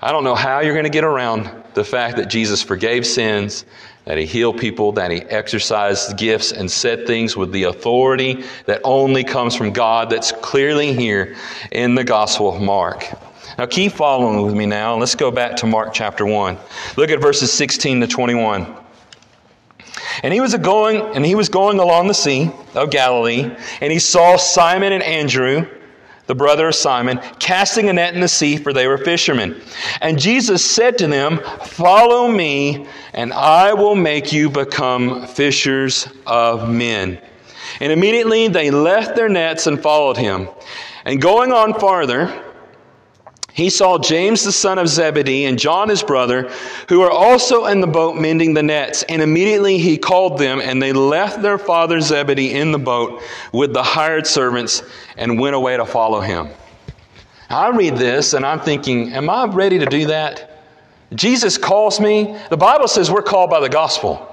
I 0.00 0.10
don't 0.10 0.24
know 0.24 0.34
how 0.34 0.58
you're 0.58 0.74
going 0.74 0.82
to 0.82 0.90
get 0.90 1.04
around 1.04 1.48
the 1.74 1.84
fact 1.84 2.16
that 2.16 2.28
Jesus 2.28 2.64
forgave 2.64 3.06
sins, 3.06 3.64
that 4.04 4.18
he 4.18 4.26
healed 4.26 4.58
people, 4.58 4.90
that 4.90 5.12
he 5.12 5.20
exercised 5.20 6.18
gifts 6.18 6.50
and 6.50 6.68
said 6.68 7.06
things 7.06 7.36
with 7.36 7.52
the 7.52 7.62
authority 7.62 8.42
that 8.66 8.80
only 8.82 9.22
comes 9.22 9.54
from 9.54 9.70
God 9.70 10.10
that's 10.10 10.32
clearly 10.32 10.92
here 10.94 11.36
in 11.70 11.94
the 11.94 12.02
Gospel 12.02 12.52
of 12.52 12.60
Mark. 12.60 13.08
Now 13.58 13.66
keep 13.66 13.92
following 13.92 14.44
with 14.44 14.54
me 14.54 14.66
now. 14.66 14.96
Let's 14.96 15.14
go 15.14 15.30
back 15.30 15.56
to 15.56 15.66
Mark 15.66 15.92
chapter 15.92 16.24
1. 16.26 16.58
Look 16.96 17.10
at 17.10 17.20
verses 17.20 17.52
16 17.52 18.00
to 18.00 18.06
21. 18.06 18.74
And 20.22 20.32
he 20.32 20.40
was 20.40 20.54
going 20.56 21.00
and 21.16 21.24
he 21.24 21.34
was 21.34 21.48
going 21.48 21.78
along 21.78 22.08
the 22.08 22.14
sea 22.14 22.50
of 22.74 22.90
Galilee, 22.90 23.50
and 23.80 23.92
he 23.92 23.98
saw 23.98 24.36
Simon 24.36 24.92
and 24.92 25.02
Andrew 25.02 25.66
the 26.26 26.34
brother 26.34 26.68
of 26.68 26.74
Simon, 26.74 27.20
casting 27.38 27.88
a 27.88 27.92
net 27.92 28.14
in 28.14 28.20
the 28.20 28.28
sea, 28.28 28.56
for 28.56 28.72
they 28.72 28.86
were 28.86 28.98
fishermen. 28.98 29.60
And 30.00 30.18
Jesus 30.18 30.64
said 30.64 30.96
to 30.98 31.06
them, 31.06 31.40
Follow 31.64 32.28
me, 32.28 32.86
and 33.12 33.32
I 33.32 33.74
will 33.74 33.96
make 33.96 34.32
you 34.32 34.48
become 34.48 35.26
fishers 35.26 36.08
of 36.26 36.70
men. 36.70 37.20
And 37.80 37.92
immediately 37.92 38.48
they 38.48 38.70
left 38.70 39.16
their 39.16 39.28
nets 39.28 39.66
and 39.66 39.82
followed 39.82 40.16
him. 40.16 40.48
And 41.04 41.20
going 41.20 41.52
on 41.52 41.74
farther, 41.74 42.41
he 43.54 43.68
saw 43.68 43.98
James 43.98 44.44
the 44.44 44.52
son 44.52 44.78
of 44.78 44.88
Zebedee 44.88 45.44
and 45.44 45.58
John 45.58 45.88
his 45.88 46.02
brother, 46.02 46.50
who 46.88 47.00
were 47.00 47.10
also 47.10 47.66
in 47.66 47.80
the 47.80 47.86
boat 47.86 48.16
mending 48.16 48.54
the 48.54 48.62
nets. 48.62 49.02
And 49.04 49.20
immediately 49.20 49.78
he 49.78 49.98
called 49.98 50.38
them, 50.38 50.60
and 50.60 50.80
they 50.80 50.92
left 50.92 51.42
their 51.42 51.58
father 51.58 52.00
Zebedee 52.00 52.52
in 52.52 52.72
the 52.72 52.78
boat 52.78 53.22
with 53.52 53.74
the 53.74 53.82
hired 53.82 54.26
servants 54.26 54.82
and 55.16 55.38
went 55.38 55.54
away 55.54 55.76
to 55.76 55.84
follow 55.84 56.20
him. 56.20 56.48
I 57.50 57.68
read 57.68 57.96
this 57.96 58.32
and 58.32 58.46
I'm 58.46 58.60
thinking, 58.60 59.12
am 59.12 59.28
I 59.28 59.44
ready 59.44 59.78
to 59.78 59.84
do 59.84 60.06
that? 60.06 60.62
Jesus 61.14 61.58
calls 61.58 62.00
me. 62.00 62.38
The 62.48 62.56
Bible 62.56 62.88
says 62.88 63.10
we're 63.10 63.20
called 63.20 63.50
by 63.50 63.60
the 63.60 63.68
gospel. 63.68 64.28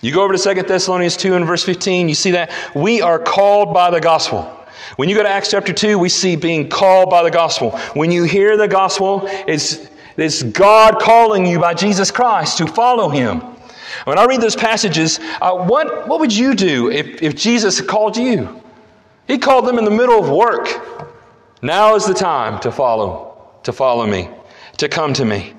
You 0.00 0.12
go 0.12 0.24
over 0.24 0.36
to 0.36 0.54
2 0.54 0.62
Thessalonians 0.62 1.16
2 1.16 1.34
and 1.34 1.46
verse 1.46 1.62
15, 1.62 2.08
you 2.08 2.16
see 2.16 2.32
that 2.32 2.50
we 2.74 3.00
are 3.00 3.20
called 3.20 3.72
by 3.72 3.90
the 3.90 4.00
gospel. 4.00 4.58
When 4.96 5.08
you 5.08 5.14
go 5.14 5.22
to 5.22 5.28
Acts 5.28 5.50
chapter 5.50 5.72
2, 5.72 5.98
we 5.98 6.08
see 6.08 6.36
being 6.36 6.68
called 6.68 7.10
by 7.10 7.22
the 7.22 7.30
gospel. 7.30 7.70
When 7.94 8.10
you 8.10 8.24
hear 8.24 8.56
the 8.56 8.68
gospel, 8.68 9.22
it's, 9.46 9.88
it's 10.16 10.42
God 10.42 11.00
calling 11.00 11.46
you 11.46 11.58
by 11.58 11.74
Jesus 11.74 12.10
Christ 12.10 12.58
to 12.58 12.66
follow 12.66 13.08
him. 13.08 13.40
When 14.04 14.18
I 14.18 14.24
read 14.24 14.40
those 14.40 14.56
passages, 14.56 15.20
uh, 15.40 15.56
what, 15.56 16.08
what 16.08 16.20
would 16.20 16.34
you 16.34 16.54
do 16.54 16.90
if, 16.90 17.22
if 17.22 17.36
Jesus 17.36 17.80
called 17.80 18.16
you? 18.16 18.62
He 19.28 19.38
called 19.38 19.66
them 19.66 19.78
in 19.78 19.84
the 19.84 19.90
middle 19.90 20.22
of 20.22 20.30
work. 20.30 20.68
Now 21.62 21.94
is 21.94 22.06
the 22.06 22.14
time 22.14 22.60
to 22.60 22.72
follow, 22.72 23.50
to 23.62 23.72
follow 23.72 24.06
me, 24.06 24.28
to 24.78 24.88
come 24.88 25.12
to 25.14 25.24
me. 25.24 25.54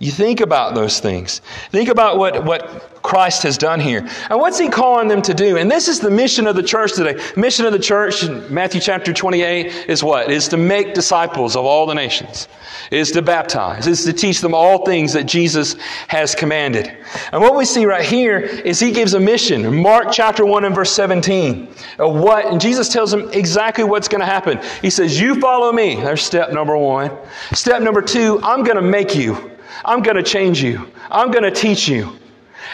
You 0.00 0.10
think 0.10 0.40
about 0.40 0.74
those 0.74 0.98
things. 0.98 1.42
Think 1.72 1.90
about 1.90 2.16
what, 2.16 2.42
what 2.46 3.02
Christ 3.02 3.42
has 3.42 3.58
done 3.58 3.80
here. 3.80 4.08
And 4.30 4.40
what's 4.40 4.58
he 4.58 4.70
calling 4.70 5.08
them 5.08 5.20
to 5.20 5.34
do? 5.34 5.58
And 5.58 5.70
this 5.70 5.88
is 5.88 6.00
the 6.00 6.10
mission 6.10 6.46
of 6.46 6.56
the 6.56 6.62
church 6.62 6.94
today. 6.94 7.22
mission 7.36 7.66
of 7.66 7.72
the 7.72 7.78
church 7.78 8.24
in 8.24 8.52
Matthew 8.52 8.80
chapter 8.80 9.12
28 9.12 9.90
is 9.90 10.02
what? 10.02 10.30
Is 10.30 10.48
to 10.48 10.56
make 10.56 10.94
disciples 10.94 11.54
of 11.54 11.66
all 11.66 11.84
the 11.84 11.92
nations. 11.92 12.48
Is 12.90 13.12
to 13.12 13.20
baptize. 13.20 13.86
Is 13.86 14.02
to 14.06 14.14
teach 14.14 14.40
them 14.40 14.54
all 14.54 14.86
things 14.86 15.12
that 15.12 15.24
Jesus 15.24 15.76
has 16.08 16.34
commanded. 16.34 16.96
And 17.32 17.42
what 17.42 17.54
we 17.54 17.66
see 17.66 17.84
right 17.84 18.04
here 18.04 18.38
is 18.38 18.80
he 18.80 18.92
gives 18.92 19.12
a 19.12 19.20
mission. 19.20 19.82
Mark 19.82 20.08
chapter 20.10 20.46
1 20.46 20.64
and 20.64 20.74
verse 20.74 20.92
17. 20.92 21.68
Of 21.98 22.16
what? 22.16 22.46
And 22.46 22.58
Jesus 22.58 22.88
tells 22.88 23.10
them 23.10 23.28
exactly 23.34 23.84
what's 23.84 24.08
going 24.08 24.20
to 24.20 24.26
happen. 24.26 24.60
He 24.80 24.88
says, 24.88 25.20
You 25.20 25.38
follow 25.40 25.72
me. 25.72 25.96
There's 25.96 26.22
step 26.22 26.52
number 26.52 26.74
one. 26.78 27.10
Step 27.52 27.82
number 27.82 28.00
two, 28.00 28.40
I'm 28.42 28.64
going 28.64 28.76
to 28.76 28.82
make 28.82 29.14
you. 29.14 29.49
I'm 29.84 30.02
going 30.02 30.16
to 30.16 30.22
change 30.22 30.62
you. 30.62 30.90
I'm 31.10 31.30
going 31.30 31.44
to 31.44 31.50
teach 31.50 31.88
you. 31.88 32.16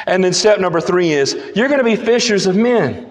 And 0.06 0.22
then 0.22 0.32
step 0.32 0.60
number 0.60 0.80
three 0.80 1.12
is 1.12 1.34
you're 1.54 1.68
going 1.68 1.78
to 1.78 1.84
be 1.84 1.96
fishers 1.96 2.46
of 2.46 2.56
men. 2.56 3.10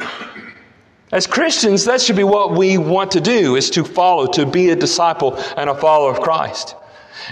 As 1.12 1.28
Christians, 1.28 1.86
that 1.86 2.02
should 2.02 2.16
be 2.16 2.24
what 2.24 2.52
we 2.52 2.78
want 2.78 3.12
to 3.12 3.22
do 3.22 3.56
is 3.56 3.70
to 3.72 3.84
follow, 3.84 4.28
to 4.34 4.46
be 4.46 4.72
a 4.72 4.76
disciple 4.76 5.38
and 5.56 5.70
a 5.70 5.76
follower 5.76 6.12
of 6.12 6.20
Christ. 6.20 6.76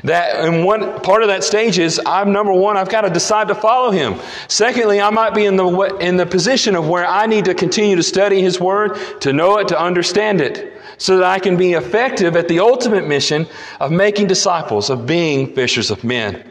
That 0.04 0.44
and 0.44 0.66
one 0.66 1.00
part 1.02 1.22
of 1.22 1.28
that 1.28 1.44
stage 1.44 1.78
is 1.78 2.02
I'm 2.06 2.32
number 2.32 2.54
one, 2.54 2.78
I've 2.78 2.90
got 2.90 3.02
to 3.02 3.10
decide 3.10 3.48
to 3.50 3.56
follow 3.56 3.92
him. 3.92 4.20
Secondly, 4.48 5.00
I 5.00 5.10
might 5.10 5.36
be 5.36 5.46
in 5.46 5.56
the 5.56 5.68
in 6.00 6.18
the 6.18 6.26
position 6.26 6.76
of 6.76 6.88
where 6.88 7.06
I 7.06 7.26
need 7.26 7.46
to 7.46 7.54
continue 7.54 7.96
to 7.96 8.04
study 8.04 8.42
his 8.42 8.60
word, 8.60 8.98
to 9.22 9.34
know 9.34 9.58
it, 9.60 9.68
to 9.70 9.80
understand 9.80 10.42
it, 10.42 10.74
so 10.98 11.18
that 11.18 11.26
I 11.26 11.40
can 11.40 11.58
be 11.58 11.74
effective 11.74 12.36
at 12.36 12.48
the 12.48 12.60
ultimate 12.60 13.08
mission 13.08 13.48
of 13.80 13.92
making 13.92 14.28
disciples, 14.28 14.90
of 14.90 15.06
being 15.06 15.54
fishers 15.54 15.92
of 15.92 16.04
men. 16.04 16.44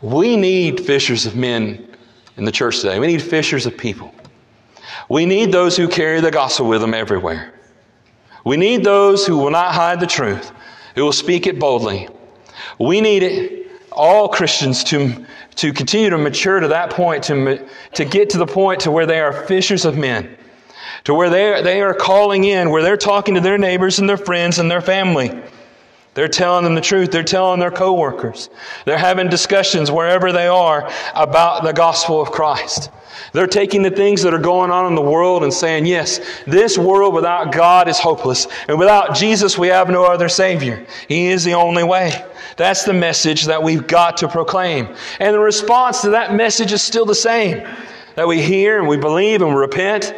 We 0.00 0.36
need 0.36 0.80
fishers 0.84 1.26
of 1.26 1.36
men 1.36 1.88
in 2.36 2.44
the 2.44 2.52
church 2.52 2.80
today. 2.80 2.98
We 2.98 3.06
need 3.06 3.22
fishers 3.22 3.66
of 3.66 3.76
people. 3.76 4.14
We 5.08 5.26
need 5.26 5.52
those 5.52 5.76
who 5.76 5.88
carry 5.88 6.20
the 6.20 6.30
gospel 6.30 6.68
with 6.68 6.80
them 6.80 6.94
everywhere. 6.94 7.54
We 8.44 8.56
need 8.56 8.82
those 8.82 9.26
who 9.26 9.38
will 9.38 9.50
not 9.50 9.74
hide 9.74 10.00
the 10.00 10.06
truth, 10.06 10.50
who 10.94 11.04
will 11.04 11.12
speak 11.12 11.46
it 11.46 11.58
boldly. 11.58 12.08
We 12.78 13.00
need 13.00 13.66
all 13.90 14.28
Christians 14.28 14.84
to, 14.84 15.24
to 15.56 15.72
continue 15.72 16.10
to 16.10 16.18
mature 16.18 16.60
to 16.60 16.68
that 16.68 16.90
point, 16.90 17.24
to, 17.24 17.66
to 17.94 18.04
get 18.04 18.30
to 18.30 18.38
the 18.38 18.46
point 18.46 18.80
to 18.80 18.90
where 18.90 19.06
they 19.06 19.20
are 19.20 19.32
fishers 19.32 19.84
of 19.84 19.96
men, 19.96 20.36
to 21.04 21.14
where 21.14 21.30
they, 21.30 21.62
they 21.62 21.82
are 21.82 21.94
calling 21.94 22.44
in, 22.44 22.70
where 22.70 22.82
they're 22.82 22.96
talking 22.96 23.34
to 23.34 23.40
their 23.40 23.58
neighbors 23.58 23.98
and 23.98 24.08
their 24.08 24.16
friends 24.16 24.58
and 24.58 24.70
their 24.70 24.80
family 24.80 25.42
they're 26.14 26.28
telling 26.28 26.64
them 26.64 26.74
the 26.74 26.80
truth. 26.80 27.10
They're 27.10 27.22
telling 27.22 27.58
their 27.58 27.70
coworkers. 27.70 28.50
They're 28.84 28.98
having 28.98 29.28
discussions 29.28 29.90
wherever 29.90 30.30
they 30.30 30.46
are 30.46 30.90
about 31.14 31.64
the 31.64 31.72
gospel 31.72 32.20
of 32.20 32.30
Christ. 32.30 32.90
They're 33.32 33.46
taking 33.46 33.82
the 33.82 33.90
things 33.90 34.22
that 34.22 34.34
are 34.34 34.38
going 34.38 34.70
on 34.70 34.86
in 34.86 34.94
the 34.94 35.02
world 35.02 35.42
and 35.42 35.52
saying, 35.52 35.86
yes, 35.86 36.20
this 36.46 36.76
world 36.76 37.14
without 37.14 37.50
God 37.52 37.88
is 37.88 37.98
hopeless. 37.98 38.46
And 38.68 38.78
without 38.78 39.14
Jesus, 39.14 39.56
we 39.56 39.68
have 39.68 39.88
no 39.88 40.04
other 40.04 40.28
Savior. 40.28 40.86
He 41.08 41.28
is 41.28 41.44
the 41.44 41.54
only 41.54 41.84
way. 41.84 42.24
That's 42.58 42.84
the 42.84 42.92
message 42.92 43.46
that 43.46 43.62
we've 43.62 43.86
got 43.86 44.18
to 44.18 44.28
proclaim. 44.28 44.94
And 45.18 45.34
the 45.34 45.40
response 45.40 46.02
to 46.02 46.10
that 46.10 46.34
message 46.34 46.72
is 46.72 46.82
still 46.82 47.06
the 47.06 47.14
same. 47.14 47.66
That 48.16 48.28
we 48.28 48.42
hear 48.42 48.78
and 48.78 48.86
we 48.86 48.98
believe 48.98 49.40
and 49.40 49.54
we 49.54 49.56
repent 49.56 50.14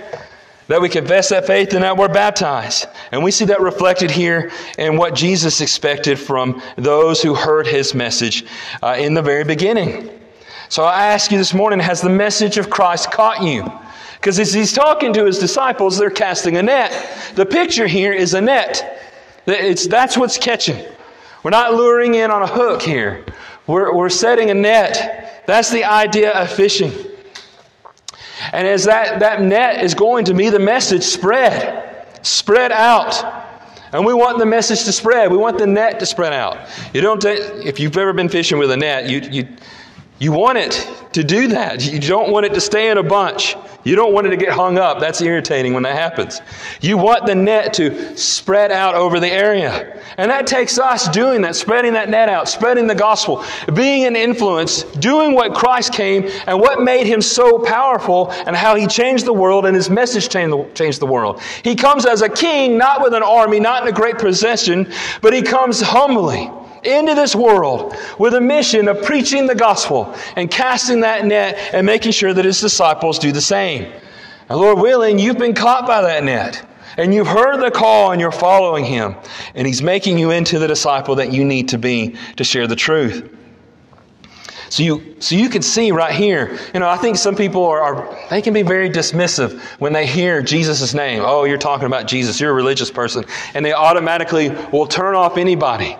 that 0.68 0.80
we 0.80 0.88
confess 0.88 1.28
that 1.28 1.46
faith 1.46 1.74
and 1.74 1.84
that 1.84 1.96
we're 1.96 2.08
baptized. 2.08 2.86
And 3.12 3.22
we 3.22 3.30
see 3.30 3.46
that 3.46 3.60
reflected 3.60 4.10
here 4.10 4.50
in 4.78 4.96
what 4.96 5.14
Jesus 5.14 5.60
expected 5.60 6.18
from 6.18 6.62
those 6.76 7.22
who 7.22 7.34
heard 7.34 7.66
his 7.66 7.94
message 7.94 8.44
uh, 8.82 8.96
in 8.98 9.14
the 9.14 9.22
very 9.22 9.44
beginning. 9.44 10.10
So 10.68 10.82
I 10.82 11.06
ask 11.08 11.30
you 11.30 11.38
this 11.38 11.54
morning 11.54 11.80
has 11.80 12.00
the 12.00 12.08
message 12.08 12.56
of 12.56 12.70
Christ 12.70 13.10
caught 13.10 13.42
you? 13.42 13.70
Because 14.14 14.40
as 14.40 14.54
he's 14.54 14.72
talking 14.72 15.12
to 15.12 15.26
his 15.26 15.38
disciples, 15.38 15.98
they're 15.98 16.10
casting 16.10 16.56
a 16.56 16.62
net. 16.62 16.92
The 17.34 17.44
picture 17.44 17.86
here 17.86 18.12
is 18.12 18.32
a 18.32 18.40
net. 18.40 19.02
It's, 19.46 19.86
that's 19.86 20.16
what's 20.16 20.38
catching. 20.38 20.82
We're 21.42 21.50
not 21.50 21.74
luring 21.74 22.14
in 22.14 22.30
on 22.30 22.40
a 22.42 22.46
hook 22.46 22.80
here, 22.80 23.24
we're, 23.66 23.94
we're 23.94 24.08
setting 24.08 24.50
a 24.50 24.54
net. 24.54 25.44
That's 25.46 25.70
the 25.70 25.84
idea 25.84 26.30
of 26.32 26.50
fishing. 26.50 26.92
And 28.54 28.68
as 28.68 28.84
that, 28.84 29.18
that 29.18 29.42
net 29.42 29.82
is 29.82 29.94
going 29.94 30.26
to 30.26 30.34
be 30.34 30.48
the 30.48 30.60
message 30.60 31.02
spread, 31.02 32.06
spread 32.22 32.70
out. 32.70 33.12
And 33.92 34.06
we 34.06 34.14
want 34.14 34.38
the 34.38 34.46
message 34.46 34.84
to 34.84 34.92
spread. 34.92 35.32
We 35.32 35.36
want 35.36 35.58
the 35.58 35.66
net 35.66 35.98
to 35.98 36.06
spread 36.06 36.32
out. 36.32 36.68
You 36.92 37.00
don't, 37.00 37.24
if 37.24 37.80
you've 37.80 37.96
ever 37.96 38.12
been 38.12 38.28
fishing 38.28 38.58
with 38.58 38.70
a 38.70 38.76
net, 38.76 39.10
you, 39.10 39.18
you, 39.28 39.48
you 40.20 40.30
want 40.30 40.58
it 40.58 40.88
to 41.14 41.22
do 41.22 41.48
that. 41.48 41.84
You 41.84 42.00
don't 42.00 42.32
want 42.32 42.44
it 42.44 42.54
to 42.54 42.60
stay 42.60 42.90
in 42.90 42.98
a 42.98 43.02
bunch. 43.02 43.56
You 43.84 43.94
don't 43.94 44.12
want 44.12 44.26
it 44.26 44.30
to 44.30 44.36
get 44.36 44.50
hung 44.50 44.78
up. 44.78 44.98
That's 44.98 45.20
irritating 45.20 45.72
when 45.72 45.84
that 45.84 45.94
happens. 45.94 46.40
You 46.80 46.98
want 46.98 47.26
the 47.26 47.36
net 47.36 47.74
to 47.74 48.16
spread 48.16 48.72
out 48.72 48.96
over 48.96 49.20
the 49.20 49.30
area. 49.30 50.02
And 50.16 50.30
that 50.30 50.46
takes 50.46 50.76
us 50.76 51.08
doing 51.08 51.42
that, 51.42 51.54
spreading 51.54 51.92
that 51.92 52.08
net 52.08 52.28
out, 52.28 52.48
spreading 52.48 52.88
the 52.88 52.96
gospel, 52.96 53.44
being 53.74 54.06
an 54.06 54.16
influence, 54.16 54.82
doing 54.82 55.34
what 55.34 55.54
Christ 55.54 55.92
came 55.92 56.28
and 56.46 56.58
what 56.58 56.82
made 56.82 57.06
him 57.06 57.22
so 57.22 57.60
powerful 57.60 58.30
and 58.30 58.56
how 58.56 58.74
he 58.74 58.86
changed 58.88 59.24
the 59.24 59.32
world 59.32 59.66
and 59.66 59.76
his 59.76 59.88
message 59.88 60.28
changed 60.28 61.00
the, 61.00 61.06
world. 61.06 61.40
He 61.62 61.76
comes 61.76 62.06
as 62.06 62.22
a 62.22 62.28
king, 62.28 62.76
not 62.76 63.02
with 63.02 63.14
an 63.14 63.22
army, 63.22 63.60
not 63.60 63.82
in 63.82 63.88
a 63.88 63.92
great 63.92 64.18
possession, 64.18 64.90
but 65.20 65.32
he 65.32 65.42
comes 65.42 65.80
humbly 65.80 66.50
into 66.86 67.14
this 67.14 67.34
world 67.34 67.94
with 68.18 68.34
a 68.34 68.40
mission 68.40 68.88
of 68.88 69.02
preaching 69.02 69.46
the 69.46 69.54
gospel 69.54 70.14
and 70.36 70.50
casting 70.50 71.00
that 71.00 71.24
net 71.24 71.56
and 71.72 71.86
making 71.86 72.12
sure 72.12 72.32
that 72.32 72.44
his 72.44 72.60
disciples 72.60 73.18
do 73.18 73.32
the 73.32 73.40
same. 73.40 73.92
And 74.48 74.58
Lord 74.58 74.78
willing, 74.78 75.18
you've 75.18 75.38
been 75.38 75.54
caught 75.54 75.86
by 75.86 76.02
that 76.02 76.24
net. 76.24 76.66
And 76.96 77.12
you've 77.12 77.26
heard 77.26 77.60
the 77.60 77.70
call 77.70 78.12
and 78.12 78.20
you're 78.20 78.30
following 78.30 78.84
him. 78.84 79.16
And 79.54 79.66
he's 79.66 79.82
making 79.82 80.18
you 80.18 80.30
into 80.30 80.58
the 80.58 80.68
disciple 80.68 81.16
that 81.16 81.32
you 81.32 81.44
need 81.44 81.70
to 81.70 81.78
be 81.78 82.16
to 82.36 82.44
share 82.44 82.66
the 82.66 82.76
truth. 82.76 83.30
So 84.70 84.82
you, 84.82 85.16
so 85.20 85.36
you 85.36 85.48
can 85.48 85.62
see 85.62 85.92
right 85.92 86.14
here, 86.14 86.58
you 86.72 86.80
know, 86.80 86.88
I 86.88 86.96
think 86.96 87.16
some 87.16 87.36
people 87.36 87.64
are, 87.64 87.80
are, 87.80 88.28
they 88.28 88.42
can 88.42 88.52
be 88.52 88.62
very 88.62 88.90
dismissive 88.90 89.60
when 89.78 89.92
they 89.92 90.04
hear 90.04 90.42
Jesus' 90.42 90.94
name. 90.94 91.22
Oh, 91.24 91.44
you're 91.44 91.58
talking 91.58 91.86
about 91.86 92.08
Jesus. 92.08 92.40
You're 92.40 92.50
a 92.50 92.54
religious 92.54 92.90
person. 92.90 93.24
And 93.54 93.64
they 93.64 93.72
automatically 93.72 94.50
will 94.72 94.86
turn 94.86 95.14
off 95.14 95.36
anybody 95.36 95.96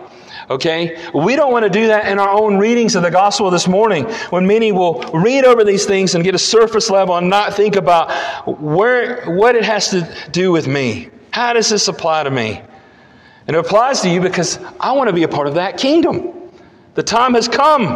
Okay? 0.51 1.11
We 1.15 1.37
don't 1.37 1.53
want 1.53 1.65
to 1.65 1.71
do 1.71 1.87
that 1.87 2.09
in 2.09 2.19
our 2.19 2.29
own 2.29 2.59
readings 2.59 2.95
of 2.95 3.03
the 3.03 3.11
gospel 3.11 3.51
this 3.51 3.67
morning 3.67 4.05
when 4.31 4.47
many 4.47 4.73
will 4.73 5.01
read 5.13 5.45
over 5.45 5.65
these 5.65 5.87
things 5.87 6.15
and 6.15 6.23
get 6.23 6.35
a 6.35 6.39
surface 6.39 6.91
level 6.91 7.17
and 7.17 7.31
not 7.31 7.55
think 7.55 7.77
about 7.77 8.61
where, 8.61 9.25
what 9.27 9.57
it 9.57 9.65
has 9.65 9.89
to 9.91 10.09
do 10.31 10.53
with 10.53 10.67
me. 10.67 11.11
How 11.31 11.53
does 11.53 11.69
this 11.69 11.89
apply 11.89 12.25
to 12.25 12.31
me? 12.31 12.63
And 13.47 13.57
it 13.57 13.59
applies 13.59 14.01
to 14.03 14.09
you 14.09 14.21
because 14.21 14.59
I 14.81 14.93
want 14.93 15.09
to 15.09 15.15
be 15.15 15.25
a 15.25 15.29
part 15.29 15.47
of 15.47 15.55
that 15.55 15.77
kingdom. 15.77 16.33
The 16.95 17.03
time 17.03 17.35
has 17.35 17.49
come. 17.49 17.89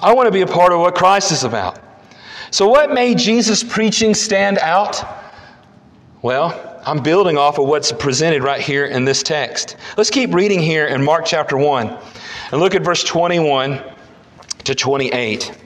I 0.00 0.12
want 0.12 0.26
to 0.26 0.32
be 0.32 0.42
a 0.42 0.46
part 0.46 0.72
of 0.72 0.80
what 0.80 0.94
Christ 0.94 1.32
is 1.32 1.44
about. 1.44 1.80
So, 2.50 2.68
what 2.68 2.92
made 2.92 3.18
Jesus' 3.18 3.64
preaching 3.64 4.14
stand 4.14 4.58
out? 4.58 5.04
Well, 6.22 6.63
I'm 6.86 7.02
building 7.02 7.38
off 7.38 7.58
of 7.58 7.66
what's 7.66 7.92
presented 7.92 8.42
right 8.42 8.60
here 8.60 8.84
in 8.84 9.06
this 9.06 9.22
text. 9.22 9.76
Let's 9.96 10.10
keep 10.10 10.34
reading 10.34 10.60
here 10.60 10.86
in 10.86 11.02
Mark 11.02 11.24
chapter 11.24 11.56
1 11.56 11.98
and 12.52 12.60
look 12.60 12.74
at 12.74 12.82
verse 12.82 13.02
21 13.02 13.82
to 14.64 14.74
28. 14.74 15.63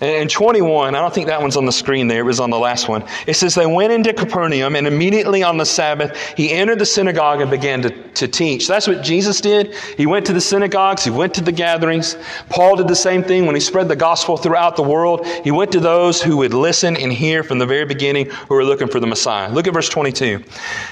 In 0.00 0.28
21, 0.28 0.94
I 0.94 0.98
don't 0.98 1.12
think 1.12 1.26
that 1.26 1.42
one's 1.42 1.58
on 1.58 1.66
the 1.66 1.72
screen 1.72 2.08
there, 2.08 2.20
it 2.20 2.24
was 2.24 2.40
on 2.40 2.48
the 2.48 2.58
last 2.58 2.88
one. 2.88 3.04
It 3.26 3.34
says, 3.34 3.54
They 3.54 3.66
went 3.66 3.92
into 3.92 4.14
Capernaum, 4.14 4.74
and 4.74 4.86
immediately 4.86 5.42
on 5.42 5.58
the 5.58 5.66
Sabbath, 5.66 6.16
he 6.38 6.52
entered 6.52 6.78
the 6.78 6.86
synagogue 6.86 7.42
and 7.42 7.50
began 7.50 7.82
to, 7.82 7.90
to 7.90 8.26
teach. 8.26 8.66
That's 8.66 8.86
what 8.86 9.02
Jesus 9.02 9.42
did. 9.42 9.74
He 9.98 10.06
went 10.06 10.24
to 10.26 10.32
the 10.32 10.40
synagogues, 10.40 11.04
he 11.04 11.10
went 11.10 11.34
to 11.34 11.42
the 11.42 11.52
gatherings. 11.52 12.16
Paul 12.48 12.76
did 12.76 12.88
the 12.88 12.96
same 12.96 13.22
thing 13.22 13.44
when 13.44 13.54
he 13.54 13.60
spread 13.60 13.88
the 13.88 13.96
gospel 13.96 14.38
throughout 14.38 14.74
the 14.74 14.82
world. 14.82 15.26
He 15.44 15.50
went 15.50 15.70
to 15.72 15.80
those 15.80 16.22
who 16.22 16.38
would 16.38 16.54
listen 16.54 16.96
and 16.96 17.12
hear 17.12 17.42
from 17.42 17.58
the 17.58 17.66
very 17.66 17.84
beginning 17.84 18.30
who 18.30 18.54
were 18.54 18.64
looking 18.64 18.88
for 18.88 19.00
the 19.00 19.06
Messiah. 19.06 19.52
Look 19.52 19.66
at 19.66 19.74
verse 19.74 19.90
22. 19.90 20.42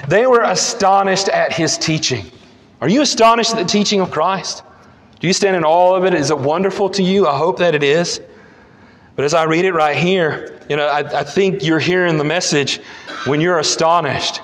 They 0.08 0.26
were 0.26 0.42
astonished 0.42 1.30
at 1.30 1.54
his 1.54 1.78
teaching. 1.78 2.26
Are 2.82 2.88
you 2.90 3.00
astonished 3.00 3.52
at 3.52 3.56
the 3.56 3.64
teaching 3.64 4.02
of 4.02 4.10
Christ? 4.10 4.64
Do 5.18 5.26
you 5.26 5.32
stand 5.32 5.56
in 5.56 5.64
awe 5.64 5.96
of 5.96 6.04
it? 6.04 6.12
Is 6.12 6.30
it 6.30 6.38
wonderful 6.38 6.90
to 6.90 7.02
you? 7.02 7.26
I 7.26 7.38
hope 7.38 7.58
that 7.58 7.74
it 7.74 7.82
is. 7.82 8.20
But 9.18 9.24
as 9.24 9.34
I 9.34 9.46
read 9.46 9.64
it 9.64 9.72
right 9.72 9.96
here, 9.96 10.56
you 10.68 10.76
know, 10.76 10.86
I, 10.86 11.00
I 11.00 11.24
think 11.24 11.64
you're 11.64 11.80
hearing 11.80 12.18
the 12.18 12.24
message 12.24 12.80
when 13.26 13.40
you're 13.40 13.58
astonished. 13.58 14.36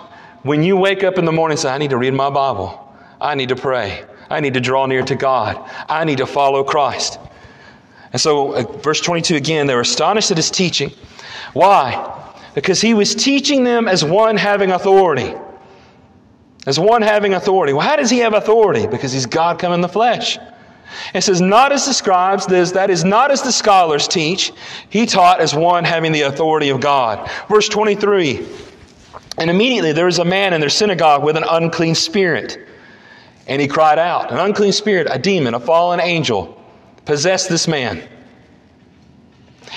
When 0.43 0.65
you 0.65 0.77
wake 0.77 1.05
up 1.05 1.17
in 1.17 1.27
the 1.27 1.31
morning 1.31 1.53
and 1.53 1.61
say, 1.61 1.71
I 1.71 1.79
need 1.79 1.91
to 1.91 1.97
read 1.97 2.13
my 2.13 2.29
Bible. 2.29 2.93
I 3.21 3.37
need 3.37 3.51
to 3.51 3.55
pray. 3.55 4.05
I 4.29 4.41
need 4.41 4.55
to 4.55 4.61
draw 4.61 4.87
near 4.87 5.05
to 5.05 5.15
God. 5.15 5.71
I 5.89 6.03
need 6.03 6.19
to 6.19 6.27
follow 6.27 6.65
Christ. 6.65 7.21
And 8.13 8.21
so, 8.21 8.55
uh, 8.55 8.63
verse 8.79 9.01
22 9.01 9.37
again, 9.37 9.69
they 9.69 9.77
were 9.77 9.83
astonished 9.83 10.33
at 10.33 10.39
his 10.39 10.51
teaching. 10.51 10.91
Why? 11.53 12.35
Because 12.57 12.81
he 12.81 12.95
was 12.95 13.15
teaching 13.15 13.63
them 13.63 13.87
as 13.87 14.05
one 14.05 14.37
having 14.37 14.73
authority. 14.73 15.35
As 16.67 16.81
one 16.81 17.03
having 17.03 17.35
authority. 17.35 17.75
Well, 17.75 17.87
how 17.87 17.95
does 17.95 18.11
he 18.11 18.19
have 18.19 18.35
authority? 18.35 18.89
Because 18.89 19.13
he's 19.13 19.27
God 19.27 19.61
come 19.61 19.73
in 19.73 19.83
the 19.83 19.89
flesh. 19.89 20.37
It 21.15 21.23
says, 21.23 21.41
not 21.41 21.73
as 21.73 21.87
the 21.87 21.95
scribes, 21.95 22.47
that 22.47 22.91
is 22.91 23.05
not 23.05 23.31
as 23.31 23.43
the 23.43 23.53
scholars 23.53 24.09
teach. 24.09 24.53
He 24.91 25.07
taught 25.07 25.41
as 25.41 25.55
one 25.55 25.85
having 25.85 26.13
the 26.13 26.23
authority 26.23 26.71
of 26.71 26.81
God. 26.81 27.31
Verse 27.49 27.69
23 27.69 28.47
And 29.39 29.51
immediately 29.51 29.93
there 29.93 30.07
was 30.07 30.19
a 30.19 30.25
man 30.25 30.53
in 30.53 30.61
their 30.61 30.71
synagogue 30.71 31.23
with 31.23 31.37
an 31.37 31.45
unclean 31.49 31.95
spirit. 31.95 32.59
And 33.47 33.61
he 33.61 33.69
cried 33.69 33.99
out, 33.99 34.31
An 34.33 34.39
unclean 34.39 34.73
spirit, 34.73 35.07
a 35.11 35.19
demon, 35.19 35.55
a 35.55 35.61
fallen 35.61 36.01
angel, 36.01 36.61
possessed 37.05 37.49
this 37.49 37.69
man. 37.69 38.03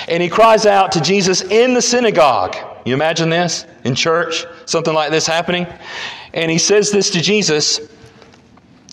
And 0.07 0.23
he 0.23 0.29
cries 0.29 0.65
out 0.65 0.91
to 0.93 1.01
Jesus 1.01 1.41
in 1.41 1.73
the 1.73 1.81
synagogue. 1.81 2.55
You 2.85 2.93
imagine 2.93 3.29
this 3.29 3.65
in 3.83 3.95
church, 3.95 4.45
something 4.65 4.93
like 4.93 5.11
this 5.11 5.27
happening? 5.27 5.67
And 6.33 6.49
he 6.49 6.57
says 6.57 6.91
this 6.91 7.09
to 7.11 7.21
Jesus 7.21 7.79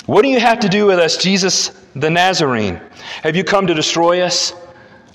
What 0.06 0.22
do 0.22 0.28
you 0.28 0.40
have 0.40 0.60
to 0.60 0.68
do 0.68 0.86
with 0.86 0.98
us, 0.98 1.16
Jesus 1.16 1.70
the 1.94 2.10
Nazarene? 2.10 2.80
Have 3.22 3.36
you 3.36 3.44
come 3.44 3.66
to 3.66 3.74
destroy 3.74 4.20
us? 4.20 4.54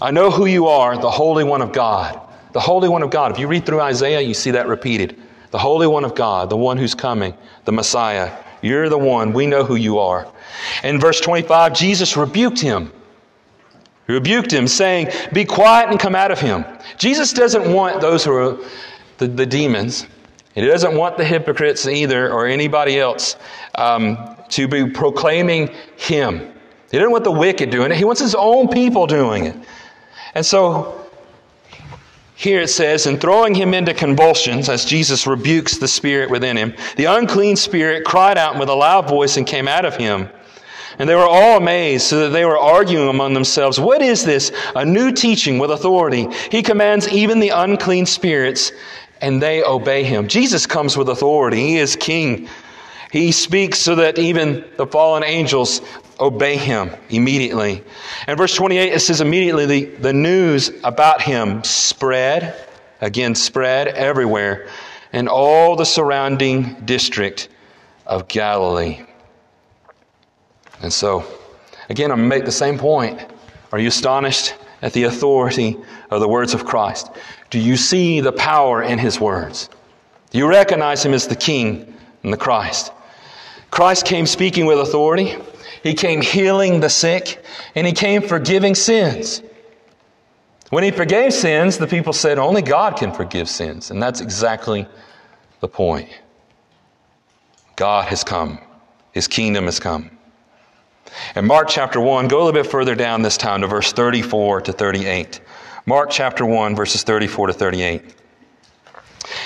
I 0.02 0.12
know 0.12 0.32
who 0.32 0.46
you 0.46 0.68
are, 0.68 0.98
the 0.98 1.10
Holy 1.10 1.44
One 1.44 1.62
of 1.62 1.72
God. 1.72 2.20
The 2.54 2.60
Holy 2.60 2.90
One 2.90 3.04
of 3.04 3.12
God. 3.12 3.32
If 3.32 3.40
you 3.40 3.48
read 3.48 3.66
through 3.66 3.82
Isaiah, 3.82 4.22
you 4.22 4.34
see 4.34 4.52
that 4.52 4.68
repeated. 4.68 5.20
The 5.52 5.58
Holy 5.58 5.88
One 5.88 6.06
of 6.06 6.16
God, 6.16 6.50
the 6.50 6.58
one 6.58 6.78
who's 6.78 6.96
coming, 6.96 7.34
the 7.66 7.72
Messiah. 7.72 8.32
You're 8.62 8.90
the 8.90 8.98
one. 8.98 9.34
We 9.34 9.46
know 9.46 9.64
who 9.64 9.76
you 9.76 10.00
are. 10.00 10.28
In 10.84 11.00
verse 11.00 11.20
25, 11.22 11.74
Jesus 11.74 12.16
rebuked 12.16 12.60
him. 12.60 12.92
He 14.08 14.14
rebuked 14.14 14.52
him, 14.52 14.68
saying, 14.68 15.10
Be 15.34 15.46
quiet 15.46 15.90
and 15.90 16.00
come 16.00 16.16
out 16.16 16.32
of 16.32 16.40
him. 16.40 16.66
Jesus 16.98 17.34
doesn't 17.34 17.72
want 17.72 18.02
those 18.02 18.24
who 18.24 18.34
are 18.34 18.58
the, 19.18 19.28
the 19.28 19.46
demons, 19.46 20.08
and 20.56 20.66
he 20.66 20.72
doesn't 20.72 20.96
want 20.96 21.18
the 21.18 21.26
hypocrites 21.26 21.88
either 21.88 22.32
or 22.32 22.48
anybody 22.48 23.00
else 23.00 23.36
um, 23.76 24.36
to 24.50 24.68
be 24.68 24.90
proclaiming 24.90 25.74
him. 25.96 26.54
He 26.92 26.98
didn't 26.98 27.12
want 27.12 27.24
the 27.24 27.32
wicked 27.32 27.70
doing 27.70 27.92
it, 27.92 27.98
he 27.98 28.06
wants 28.06 28.22
his 28.22 28.36
own 28.36 28.68
people 28.68 29.08
doing 29.08 29.46
it. 29.46 29.56
And 30.34 30.46
so 30.46 31.10
here 32.36 32.62
it 32.62 32.70
says, 32.70 33.06
and 33.06 33.20
throwing 33.20 33.54
him 33.54 33.74
into 33.74 33.94
convulsions, 33.94 34.70
as 34.70 34.86
Jesus 34.86 35.28
rebukes 35.28 35.78
the 35.78 35.90
spirit 35.90 36.30
within 36.30 36.56
him, 36.56 36.74
the 36.96 37.06
unclean 37.06 37.58
spirit 37.58 38.06
cried 38.06 38.38
out 38.38 38.58
with 38.58 38.70
a 38.70 38.74
loud 38.74 39.10
voice 39.10 39.36
and 39.36 39.46
came 39.46 39.68
out 39.68 39.84
of 39.84 39.98
him. 39.98 40.30
And 40.98 41.10
they 41.10 41.16
were 41.16 41.28
all 41.28 41.58
amazed, 41.58 42.08
so 42.08 42.22
that 42.22 42.30
they 42.30 42.46
were 42.46 42.58
arguing 42.58 43.10
among 43.10 43.34
themselves, 43.34 43.80
What 43.80 44.02
is 44.02 44.24
this? 44.24 44.54
A 44.76 44.86
new 44.86 45.12
teaching 45.12 45.60
with 45.60 45.72
authority. 45.72 46.28
He 46.50 46.64
commands 46.64 47.10
even 47.10 47.40
the 47.40 47.50
unclean 47.50 48.06
spirits, 48.06 48.72
and 49.22 49.42
they 49.42 49.62
obey 49.64 50.04
him. 50.04 50.28
Jesus 50.28 50.66
comes 50.66 50.96
with 50.96 51.10
authority. 51.10 51.58
He 51.58 51.78
is 51.78 51.96
king. 51.96 52.48
He 53.12 53.32
speaks 53.32 53.80
so 53.80 53.96
that 53.96 54.20
even 54.20 54.66
the 54.78 54.86
fallen 54.86 55.24
angels 55.24 55.82
obey 56.20 56.58
him 56.58 56.92
immediately. 57.10 57.84
And 58.28 58.38
verse 58.38 58.54
28, 58.56 58.94
it 58.94 59.00
says, 59.00 59.22
Immediately 59.22 59.66
the, 59.66 59.86
the 59.86 60.14
news 60.14 60.72
about 60.84 61.22
him 61.22 61.64
spread, 61.64 62.56
again, 63.02 63.34
spread 63.34 63.88
everywhere, 63.88 64.68
in 65.12 65.28
all 65.28 65.76
the 65.76 65.86
surrounding 65.86 66.76
district 66.86 67.50
of 68.06 68.28
Galilee. 68.28 69.02
And 70.82 70.94
so, 70.94 71.26
again, 71.90 72.12
I'm 72.12 72.20
going 72.20 72.30
to 72.30 72.36
make 72.36 72.46
the 72.46 72.52
same 72.52 72.78
point. 72.78 73.20
Are 73.72 73.80
you 73.80 73.88
astonished 73.88 74.56
at 74.82 74.94
the 74.94 75.04
authority 75.04 75.78
of 76.12 76.22
the 76.22 76.28
words 76.28 76.54
of 76.54 76.66
Christ? 76.66 77.10
Do 77.50 77.60
you 77.60 77.76
see 77.76 78.22
the 78.22 78.32
power 78.32 78.84
in 78.84 79.00
his 79.00 79.20
words? 79.20 79.70
Do 80.30 80.38
you 80.38 80.48
recognize 80.48 81.04
him 81.04 81.14
as 81.14 81.28
the 81.28 81.36
King 81.36 81.94
and 82.24 82.32
the 82.32 82.38
Christ? 82.38 82.92
Christ 83.72 84.06
came 84.06 84.26
speaking 84.26 84.66
with 84.66 84.80
authority. 84.80 85.36
He 85.84 85.94
came 85.94 86.22
healing 86.22 86.80
the 86.80 86.90
sick, 86.90 87.44
and 87.76 87.86
he 87.88 87.94
came 87.94 88.22
forgiving 88.22 88.76
sins. 88.76 89.42
When 90.70 90.84
he 90.84 90.92
forgave 90.92 91.34
sins, 91.34 91.78
the 91.78 91.88
people 91.88 92.14
said, 92.14 92.38
Only 92.38 92.62
God 92.62 92.98
can 92.98 93.12
forgive 93.12 93.50
sins. 93.50 93.92
And 93.92 94.02
that's 94.02 94.22
exactly 94.22 94.88
the 95.62 95.68
point. 95.68 96.10
God 97.76 98.08
has 98.10 98.24
come, 98.24 98.60
his 99.12 99.28
kingdom 99.28 99.66
has 99.66 99.80
come. 99.80 100.12
In 101.36 101.48
Mark 101.48 101.70
chapter 101.70 102.00
1, 102.00 102.28
go 102.28 102.38
a 102.38 102.44
little 102.44 102.62
bit 102.62 102.70
further 102.70 102.94
down 102.94 103.22
this 103.22 103.38
time 103.38 103.62
to 103.62 103.68
verse 103.68 103.94
34 103.94 104.62
to 104.62 104.74
38. 104.74 105.42
Mark 105.86 106.10
chapter 106.12 106.46
1, 106.46 106.76
verses 106.76 107.04
34 107.04 107.48
to 107.48 107.54
38. 107.54 108.16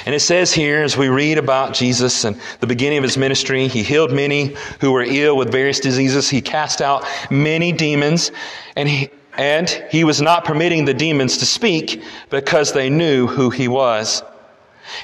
And 0.06 0.14
it 0.14 0.20
says 0.20 0.54
here, 0.54 0.84
as 0.84 0.98
we 0.98 1.08
read 1.08 1.38
about 1.38 1.74
Jesus 1.74 2.26
and 2.26 2.40
the 2.60 2.68
beginning 2.68 2.98
of 2.98 3.04
his 3.04 3.18
ministry, 3.18 3.68
he 3.68 3.84
healed 3.84 4.12
many 4.12 4.56
who 4.82 4.92
were 4.92 5.04
ill 5.04 5.38
with 5.38 5.52
various 5.52 5.80
diseases. 5.80 6.30
He 6.30 6.42
cast 6.42 6.82
out 6.82 7.06
many 7.32 7.72
demons, 7.72 8.32
and 8.76 8.90
he, 8.90 9.10
and 9.38 9.70
he 9.90 10.04
was 10.04 10.22
not 10.22 10.44
permitting 10.44 10.86
the 10.86 10.94
demons 10.94 11.38
to 11.38 11.46
speak 11.46 12.04
because 12.30 12.74
they 12.74 12.90
knew 12.90 13.28
who 13.28 13.50
he 13.50 13.68
was. 13.68 14.22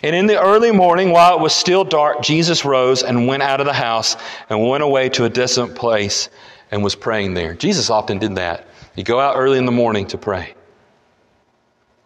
And 0.03 0.15
in 0.15 0.27
the 0.27 0.39
early 0.39 0.71
morning, 0.71 1.11
while 1.11 1.37
it 1.37 1.41
was 1.41 1.53
still 1.53 1.83
dark, 1.85 2.21
Jesus 2.21 2.65
rose 2.65 3.01
and 3.01 3.27
went 3.27 3.43
out 3.43 3.61
of 3.61 3.65
the 3.65 3.73
house 3.73 4.17
and 4.49 4.67
went 4.67 4.83
away 4.83 5.09
to 5.09 5.25
a 5.25 5.29
distant 5.29 5.75
place 5.75 6.29
and 6.71 6.83
was 6.83 6.95
praying 6.95 7.33
there. 7.33 7.53
Jesus 7.53 7.89
often 7.89 8.19
did 8.19 8.35
that. 8.35 8.67
You 8.95 9.03
go 9.03 9.19
out 9.19 9.37
early 9.37 9.57
in 9.57 9.65
the 9.65 9.71
morning 9.71 10.07
to 10.07 10.17
pray. 10.17 10.53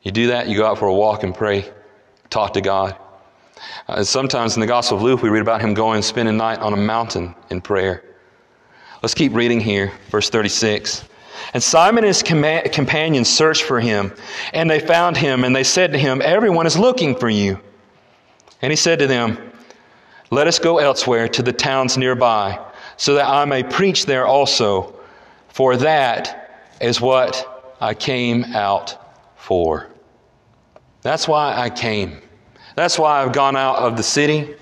You 0.03 0.11
do 0.11 0.27
that, 0.27 0.47
you 0.47 0.57
go 0.57 0.67
out 0.67 0.77
for 0.77 0.87
a 0.87 0.93
walk 0.93 1.23
and 1.23 1.33
pray, 1.33 1.69
talk 2.33 2.53
to 2.53 2.61
God. 2.61 2.97
Uh, 3.87 4.03
sometimes 4.03 4.55
in 4.55 4.61
the 4.61 4.67
Gospel 4.67 4.97
of 4.97 5.03
Luke, 5.03 5.21
we 5.21 5.29
read 5.29 5.41
about 5.41 5.61
him 5.61 5.75
going 5.75 5.97
and 5.97 6.05
spending 6.05 6.35
night 6.35 6.59
on 6.59 6.73
a 6.73 6.77
mountain 6.77 7.35
in 7.51 7.61
prayer. 7.61 8.03
Let's 9.03 9.13
keep 9.13 9.33
reading 9.33 9.59
here, 9.59 9.91
verse 10.09 10.29
36. 10.29 11.05
And 11.53 11.61
Simon 11.61 12.03
and 12.03 12.07
his 12.07 12.23
com- 12.23 12.61
companions 12.71 13.29
searched 13.29 13.63
for 13.63 13.79
him, 13.79 14.13
and 14.53 14.69
they 14.69 14.79
found 14.79 15.15
him, 15.15 15.43
and 15.43 15.55
they 15.55 15.63
said 15.63 15.91
to 15.91 15.99
him, 15.99 16.21
Everyone 16.23 16.65
is 16.65 16.77
looking 16.77 17.15
for 17.15 17.29
you. 17.29 17.59
And 18.61 18.71
he 18.71 18.77
said 18.77 18.99
to 18.99 19.07
them, 19.07 19.37
Let 20.31 20.47
us 20.47 20.57
go 20.57 20.79
elsewhere 20.79 21.27
to 21.29 21.43
the 21.43 21.53
towns 21.53 21.97
nearby, 21.97 22.59
so 22.97 23.13
that 23.15 23.27
I 23.27 23.45
may 23.45 23.61
preach 23.61 24.07
there 24.07 24.25
also, 24.25 24.95
for 25.49 25.77
that 25.77 26.65
is 26.81 26.99
what 26.99 27.75
I 27.79 27.93
came 27.93 28.43
out 28.55 28.97
for. 29.35 29.92
That's 31.03 31.27
why 31.27 31.55
I 31.55 31.69
came. 31.69 32.21
That's 32.75 32.97
why 32.97 33.21
I've 33.21 33.33
gone 33.33 33.55
out 33.55 33.77
of 33.77 33.97
the 33.97 34.03
city. 34.03 34.55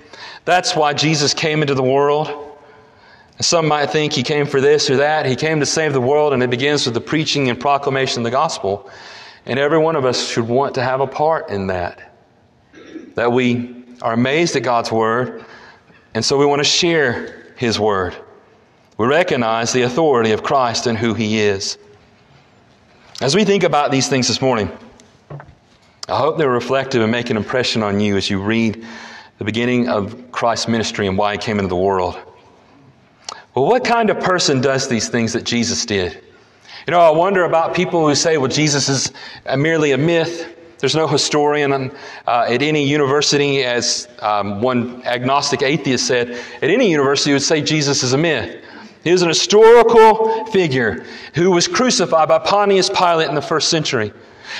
That's 0.44 0.76
why 0.76 0.92
Jesus 0.92 1.32
came 1.32 1.62
into 1.62 1.74
the 1.74 1.82
world. 1.82 2.58
Some 3.40 3.66
might 3.66 3.86
think 3.86 4.12
he 4.12 4.22
came 4.22 4.46
for 4.46 4.60
this 4.60 4.90
or 4.90 4.96
that. 4.98 5.24
He 5.24 5.36
came 5.36 5.60
to 5.60 5.66
save 5.66 5.92
the 5.92 6.00
world, 6.00 6.32
and 6.32 6.42
it 6.42 6.50
begins 6.50 6.84
with 6.84 6.94
the 6.94 7.00
preaching 7.00 7.48
and 7.48 7.58
proclamation 7.58 8.20
of 8.20 8.24
the 8.24 8.30
gospel. 8.30 8.90
And 9.46 9.58
every 9.58 9.78
one 9.78 9.96
of 9.96 10.04
us 10.04 10.28
should 10.28 10.46
want 10.46 10.74
to 10.74 10.82
have 10.82 11.00
a 11.00 11.06
part 11.06 11.48
in 11.48 11.68
that. 11.68 12.12
That 13.14 13.32
we 13.32 13.84
are 14.02 14.12
amazed 14.12 14.54
at 14.56 14.62
God's 14.62 14.92
word, 14.92 15.44
and 16.14 16.24
so 16.24 16.36
we 16.36 16.46
want 16.46 16.60
to 16.60 16.64
share 16.64 17.54
his 17.56 17.80
word. 17.80 18.16
We 18.98 19.06
recognize 19.06 19.72
the 19.72 19.82
authority 19.82 20.32
of 20.32 20.42
Christ 20.42 20.86
and 20.86 20.98
who 20.98 21.14
he 21.14 21.40
is. 21.40 21.78
As 23.20 23.34
we 23.34 23.44
think 23.44 23.62
about 23.62 23.90
these 23.90 24.08
things 24.08 24.28
this 24.28 24.40
morning, 24.40 24.70
I 26.12 26.18
hope 26.18 26.36
they're 26.36 26.50
reflective 26.50 27.00
and 27.00 27.10
make 27.10 27.30
an 27.30 27.38
impression 27.38 27.82
on 27.82 27.98
you 27.98 28.18
as 28.18 28.28
you 28.28 28.38
read 28.38 28.84
the 29.38 29.44
beginning 29.44 29.88
of 29.88 30.30
Christ's 30.30 30.68
ministry 30.68 31.06
and 31.06 31.16
why 31.16 31.32
he 31.32 31.38
came 31.38 31.58
into 31.58 31.70
the 31.70 31.76
world. 31.76 32.18
Well, 33.54 33.64
what 33.64 33.82
kind 33.82 34.10
of 34.10 34.20
person 34.20 34.60
does 34.60 34.88
these 34.88 35.08
things 35.08 35.32
that 35.32 35.44
Jesus 35.44 35.86
did? 35.86 36.22
You 36.86 36.90
know, 36.90 37.00
I 37.00 37.08
wonder 37.08 37.44
about 37.44 37.74
people 37.74 38.06
who 38.06 38.14
say, 38.14 38.36
well, 38.36 38.50
Jesus 38.50 38.90
is 38.90 39.10
merely 39.56 39.92
a 39.92 39.96
myth. 39.96 40.54
There's 40.80 40.94
no 40.94 41.06
historian 41.06 41.72
uh, 41.72 42.46
at 42.46 42.60
any 42.60 42.86
university, 42.86 43.64
as 43.64 44.06
um, 44.20 44.60
one 44.60 45.02
agnostic 45.06 45.62
atheist 45.62 46.06
said, 46.06 46.32
at 46.60 46.68
any 46.68 46.90
university 46.90 47.32
would 47.32 47.40
say 47.40 47.62
Jesus 47.62 48.02
is 48.02 48.12
a 48.12 48.18
myth. 48.18 48.62
He 49.02 49.12
was 49.12 49.22
an 49.22 49.28
historical 49.28 50.44
figure 50.46 51.06
who 51.34 51.52
was 51.52 51.68
crucified 51.68 52.28
by 52.28 52.38
Pontius 52.40 52.90
Pilate 52.90 53.30
in 53.30 53.34
the 53.34 53.40
first 53.40 53.70
century. 53.70 54.12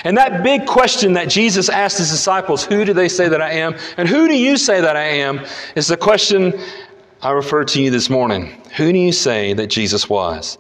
And 0.05 0.17
that 0.17 0.43
big 0.43 0.67
question 0.67 1.13
that 1.15 1.29
Jesus 1.29 1.69
asked 1.69 1.99
his 1.99 2.11
disciples, 2.11 2.65
who 2.65 2.85
do 2.85 2.93
they 2.93 3.09
say 3.09 3.29
that 3.29 3.41
I 3.41 3.53
am? 3.53 3.75
And 3.97 4.09
who 4.09 4.29
do 4.29 4.37
you 4.37 4.57
say 4.57 4.81
that 4.81 4.97
I 4.97 5.05
am? 5.05 5.45
is 5.75 5.87
the 5.87 5.97
question 5.97 6.59
I 7.21 7.31
referred 7.31 7.69
to 7.69 7.83
you 7.83 7.91
this 7.91 8.11
morning. 8.11 8.61
Who 8.77 8.93
do 8.93 8.99
you 8.99 9.13
say 9.13 9.53
that 9.55 9.69
Jesus 9.69 10.09
was? 10.09 10.59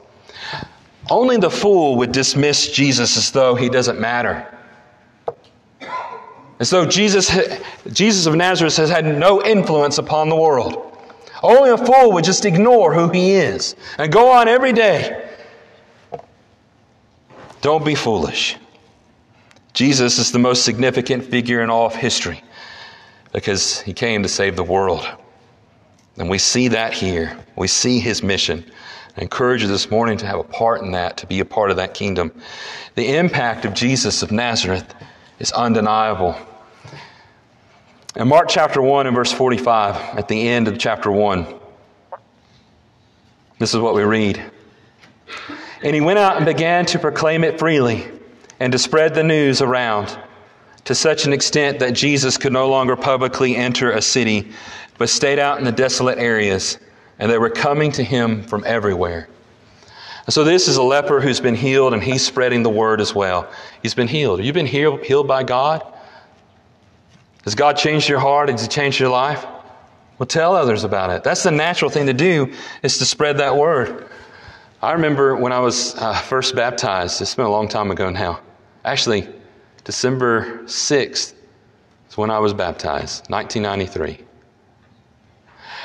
Only 1.10 1.36
the 1.36 1.50
fool 1.50 1.96
would 1.96 2.12
dismiss 2.12 2.70
Jesus 2.70 3.16
as 3.16 3.30
though 3.30 3.54
he 3.54 3.68
doesn't 3.68 4.00
matter. 4.00 4.46
As 6.60 6.70
though 6.70 6.86
Jesus, 6.86 7.36
Jesus 7.92 8.26
of 8.26 8.36
Nazareth 8.36 8.76
has 8.76 8.88
had 8.88 9.04
no 9.04 9.42
influence 9.44 9.98
upon 9.98 10.28
the 10.28 10.36
world. 10.36 10.96
Only 11.42 11.70
a 11.70 11.76
fool 11.76 12.12
would 12.12 12.24
just 12.24 12.44
ignore 12.44 12.94
who 12.94 13.08
he 13.08 13.32
is 13.32 13.74
and 13.98 14.12
go 14.12 14.30
on 14.30 14.46
every 14.46 14.72
day. 14.72 15.28
Don't 17.62 17.84
be 17.84 17.96
foolish. 17.96 18.56
Jesus 19.72 20.18
is 20.18 20.32
the 20.32 20.38
most 20.38 20.64
significant 20.64 21.24
figure 21.24 21.62
in 21.62 21.70
all 21.70 21.86
of 21.86 21.94
history 21.94 22.42
because 23.32 23.80
he 23.80 23.94
came 23.94 24.22
to 24.22 24.28
save 24.28 24.56
the 24.56 24.64
world. 24.64 25.06
And 26.18 26.28
we 26.28 26.38
see 26.38 26.68
that 26.68 26.92
here. 26.92 27.38
We 27.56 27.68
see 27.68 27.98
his 27.98 28.22
mission. 28.22 28.70
I 29.16 29.22
encourage 29.22 29.62
you 29.62 29.68
this 29.68 29.90
morning 29.90 30.18
to 30.18 30.26
have 30.26 30.38
a 30.38 30.44
part 30.44 30.82
in 30.82 30.92
that, 30.92 31.16
to 31.18 31.26
be 31.26 31.40
a 31.40 31.44
part 31.44 31.70
of 31.70 31.76
that 31.76 31.94
kingdom. 31.94 32.32
The 32.96 33.16
impact 33.16 33.64
of 33.64 33.72
Jesus 33.72 34.22
of 34.22 34.30
Nazareth 34.30 34.94
is 35.38 35.52
undeniable. 35.52 36.36
In 38.14 38.28
Mark 38.28 38.48
chapter 38.50 38.82
1 38.82 39.06
and 39.06 39.16
verse 39.16 39.32
45, 39.32 40.18
at 40.18 40.28
the 40.28 40.48
end 40.48 40.68
of 40.68 40.78
chapter 40.78 41.10
1, 41.10 41.46
this 43.58 43.72
is 43.72 43.80
what 43.80 43.94
we 43.94 44.02
read. 44.02 44.42
And 45.82 45.94
he 45.94 46.02
went 46.02 46.18
out 46.18 46.36
and 46.36 46.44
began 46.44 46.84
to 46.86 46.98
proclaim 46.98 47.42
it 47.42 47.58
freely 47.58 48.06
and 48.62 48.70
to 48.70 48.78
spread 48.78 49.12
the 49.12 49.24
news 49.24 49.60
around 49.60 50.16
to 50.84 50.94
such 50.94 51.26
an 51.26 51.32
extent 51.32 51.80
that 51.80 51.94
Jesus 51.94 52.36
could 52.36 52.52
no 52.52 52.68
longer 52.68 52.94
publicly 52.94 53.56
enter 53.56 53.90
a 53.90 54.00
city, 54.00 54.52
but 54.98 55.08
stayed 55.08 55.40
out 55.40 55.58
in 55.58 55.64
the 55.64 55.72
desolate 55.72 56.16
areas, 56.18 56.78
and 57.18 57.28
they 57.28 57.38
were 57.38 57.50
coming 57.50 57.90
to 57.90 58.04
him 58.04 58.40
from 58.44 58.62
everywhere. 58.64 59.28
And 60.26 60.32
so, 60.32 60.44
this 60.44 60.68
is 60.68 60.76
a 60.76 60.82
leper 60.82 61.20
who's 61.20 61.40
been 61.40 61.56
healed, 61.56 61.92
and 61.92 62.00
he's 62.00 62.24
spreading 62.24 62.62
the 62.62 62.70
word 62.70 63.00
as 63.00 63.12
well. 63.12 63.50
He's 63.82 63.94
been 63.94 64.06
healed. 64.06 64.38
Have 64.38 64.46
you 64.46 64.52
been 64.52 64.66
healed, 64.66 65.26
by 65.26 65.42
God? 65.42 65.82
Has 67.42 67.56
God 67.56 67.76
changed 67.76 68.08
your 68.08 68.20
heart? 68.20 68.48
Has 68.48 68.62
He 68.62 68.68
changed 68.68 69.00
your 69.00 69.10
life? 69.10 69.44
Well, 70.20 70.28
tell 70.28 70.54
others 70.54 70.84
about 70.84 71.10
it. 71.10 71.24
That's 71.24 71.42
the 71.42 71.50
natural 71.50 71.90
thing 71.90 72.06
to 72.06 72.14
do, 72.14 72.52
is 72.84 72.98
to 72.98 73.04
spread 73.06 73.38
that 73.38 73.56
word. 73.56 74.06
I 74.80 74.92
remember 74.92 75.34
when 75.34 75.52
I 75.52 75.58
was 75.58 75.96
uh, 75.96 76.14
first 76.14 76.54
baptized, 76.54 77.20
it's 77.20 77.34
been 77.34 77.46
a 77.46 77.50
long 77.50 77.66
time 77.66 77.90
ago 77.90 78.08
now. 78.08 78.38
Actually, 78.84 79.28
December 79.84 80.62
6th 80.64 81.34
is 82.08 82.16
when 82.16 82.30
I 82.30 82.38
was 82.38 82.52
baptized, 82.52 83.30
1993. 83.30 84.24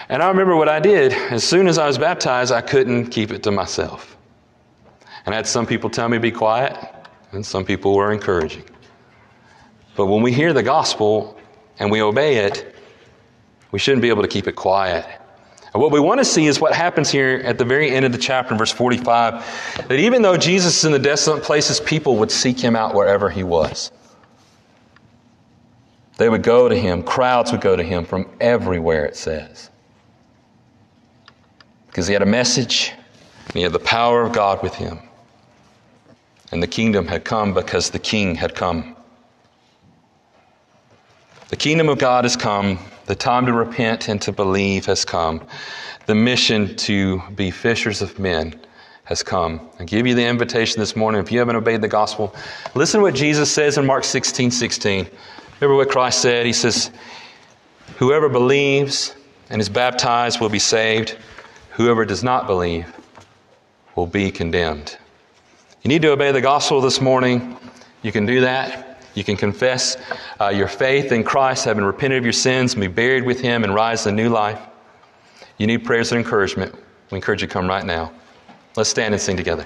And 0.09 0.23
I 0.23 0.27
remember 0.27 0.55
what 0.55 0.69
I 0.69 0.79
did. 0.79 1.13
As 1.13 1.43
soon 1.43 1.67
as 1.67 1.77
I 1.77 1.85
was 1.85 1.97
baptized, 1.97 2.51
I 2.51 2.61
couldn't 2.61 3.07
keep 3.07 3.31
it 3.31 3.43
to 3.43 3.51
myself. 3.51 4.17
And 5.25 5.33
I 5.33 5.37
had 5.37 5.47
some 5.47 5.65
people 5.65 5.89
tell 5.89 6.07
me 6.07 6.17
to 6.17 6.21
be 6.21 6.31
quiet, 6.31 6.77
and 7.33 7.45
some 7.45 7.65
people 7.65 7.93
were 7.93 8.11
encouraging. 8.11 8.63
But 9.95 10.05
when 10.05 10.21
we 10.21 10.31
hear 10.31 10.53
the 10.53 10.63
gospel, 10.63 11.37
and 11.79 11.91
we 11.91 12.01
obey 12.01 12.37
it, 12.37 12.75
we 13.71 13.79
shouldn't 13.79 14.01
be 14.01 14.09
able 14.09 14.21
to 14.21 14.27
keep 14.27 14.47
it 14.47 14.55
quiet. 14.55 15.05
What 15.77 15.91
we 15.91 15.99
want 15.99 16.19
to 16.19 16.25
see 16.25 16.47
is 16.47 16.59
what 16.59 16.73
happens 16.73 17.11
here 17.11 17.41
at 17.43 17.59
the 17.59 17.65
very 17.65 17.91
end 17.91 18.03
of 18.05 18.11
the 18.11 18.17
chapter, 18.17 18.55
verse 18.55 18.71
45, 18.71 19.85
that 19.87 19.99
even 19.99 20.23
though 20.23 20.35
Jesus 20.35 20.79
is 20.79 20.85
in 20.85 20.91
the 20.91 20.99
desolate 20.99 21.43
places, 21.43 21.79
people 21.79 22.17
would 22.17 22.31
seek 22.31 22.59
him 22.59 22.75
out 22.75 22.95
wherever 22.95 23.29
he 23.29 23.43
was. 23.43 23.91
They 26.17 26.29
would 26.29 26.41
go 26.41 26.67
to 26.67 26.75
him, 26.75 27.03
crowds 27.03 27.51
would 27.51 27.61
go 27.61 27.75
to 27.75 27.83
him 27.83 28.05
from 28.05 28.27
everywhere, 28.41 29.05
it 29.05 29.15
says. 29.15 29.69
Because 31.85 32.07
he 32.07 32.13
had 32.13 32.23
a 32.23 32.27
message, 32.27 32.93
and 33.45 33.53
he 33.53 33.61
had 33.61 33.71
the 33.71 33.79
power 33.79 34.23
of 34.23 34.33
God 34.33 34.63
with 34.63 34.73
him. 34.73 34.99
And 36.51 36.63
the 36.63 36.67
kingdom 36.67 37.07
had 37.07 37.23
come 37.23 37.53
because 37.53 37.91
the 37.91 37.99
king 37.99 38.33
had 38.33 38.55
come. 38.55 38.95
The 41.49 41.55
kingdom 41.55 41.87
of 41.87 41.99
God 41.99 42.25
has 42.25 42.35
come. 42.35 42.79
The 43.07 43.15
time 43.15 43.45
to 43.45 43.53
repent 43.53 44.09
and 44.09 44.21
to 44.21 44.33
believe 44.33 44.85
has 44.85 45.05
come. 45.05 45.41
The 46.07 46.15
mission 46.15 46.75
to 46.75 47.21
be 47.35 47.51
fishers 47.51 48.01
of 48.01 48.19
men 48.19 48.59
has 49.05 49.23
come. 49.23 49.61
I 49.79 49.85
give 49.85 50.05
you 50.05 50.13
the 50.13 50.25
invitation 50.25 50.81
this 50.81 50.93
morning. 50.93 51.21
If 51.21 51.31
you 51.31 51.39
haven't 51.39 51.55
obeyed 51.55 51.81
the 51.81 51.87
gospel, 51.87 52.35
listen 52.75 52.99
to 52.99 53.03
what 53.03 53.15
Jesus 53.15 53.49
says 53.49 53.77
in 53.77 53.85
Mark 53.85 54.03
16 54.03 54.51
16. 54.51 55.07
Remember 55.61 55.77
what 55.77 55.89
Christ 55.89 56.21
said? 56.21 56.45
He 56.45 56.51
says, 56.51 56.91
Whoever 57.95 58.27
believes 58.27 59.15
and 59.49 59.61
is 59.61 59.69
baptized 59.69 60.41
will 60.41 60.49
be 60.49 60.59
saved. 60.59 61.17
Whoever 61.71 62.03
does 62.03 62.25
not 62.25 62.45
believe 62.45 62.93
will 63.95 64.07
be 64.07 64.31
condemned. 64.31 64.97
You 65.81 65.87
need 65.87 66.01
to 66.01 66.11
obey 66.11 66.33
the 66.33 66.41
gospel 66.41 66.81
this 66.81 66.99
morning. 66.99 67.55
You 68.01 68.11
can 68.11 68.25
do 68.25 68.41
that. 68.41 68.86
You 69.17 69.23
can 69.23 69.35
confess 69.35 69.97
uh, 70.39 70.49
your 70.49 70.67
faith 70.67 71.11
in 71.11 71.23
Christ, 71.23 71.65
having 71.65 71.83
repented 71.83 72.19
of 72.19 72.23
your 72.23 72.33
sins, 72.33 72.73
and 72.73 72.81
be 72.81 72.87
buried 72.87 73.25
with 73.25 73.39
Him 73.39 73.63
and 73.63 73.73
rise 73.73 74.03
to 74.03 74.11
new 74.11 74.29
life. 74.29 74.61
You 75.57 75.65
need 75.65 75.83
prayers 75.83 76.11
and 76.11 76.19
encouragement. 76.19 76.75
We 77.09 77.15
encourage 77.15 77.41
you 77.41 77.47
to 77.47 77.51
come 77.51 77.67
right 77.67 77.83
now. 77.83 78.11
Let's 78.75 78.91
stand 78.91 79.15
and 79.15 79.21
sing 79.21 79.35
together. 79.35 79.65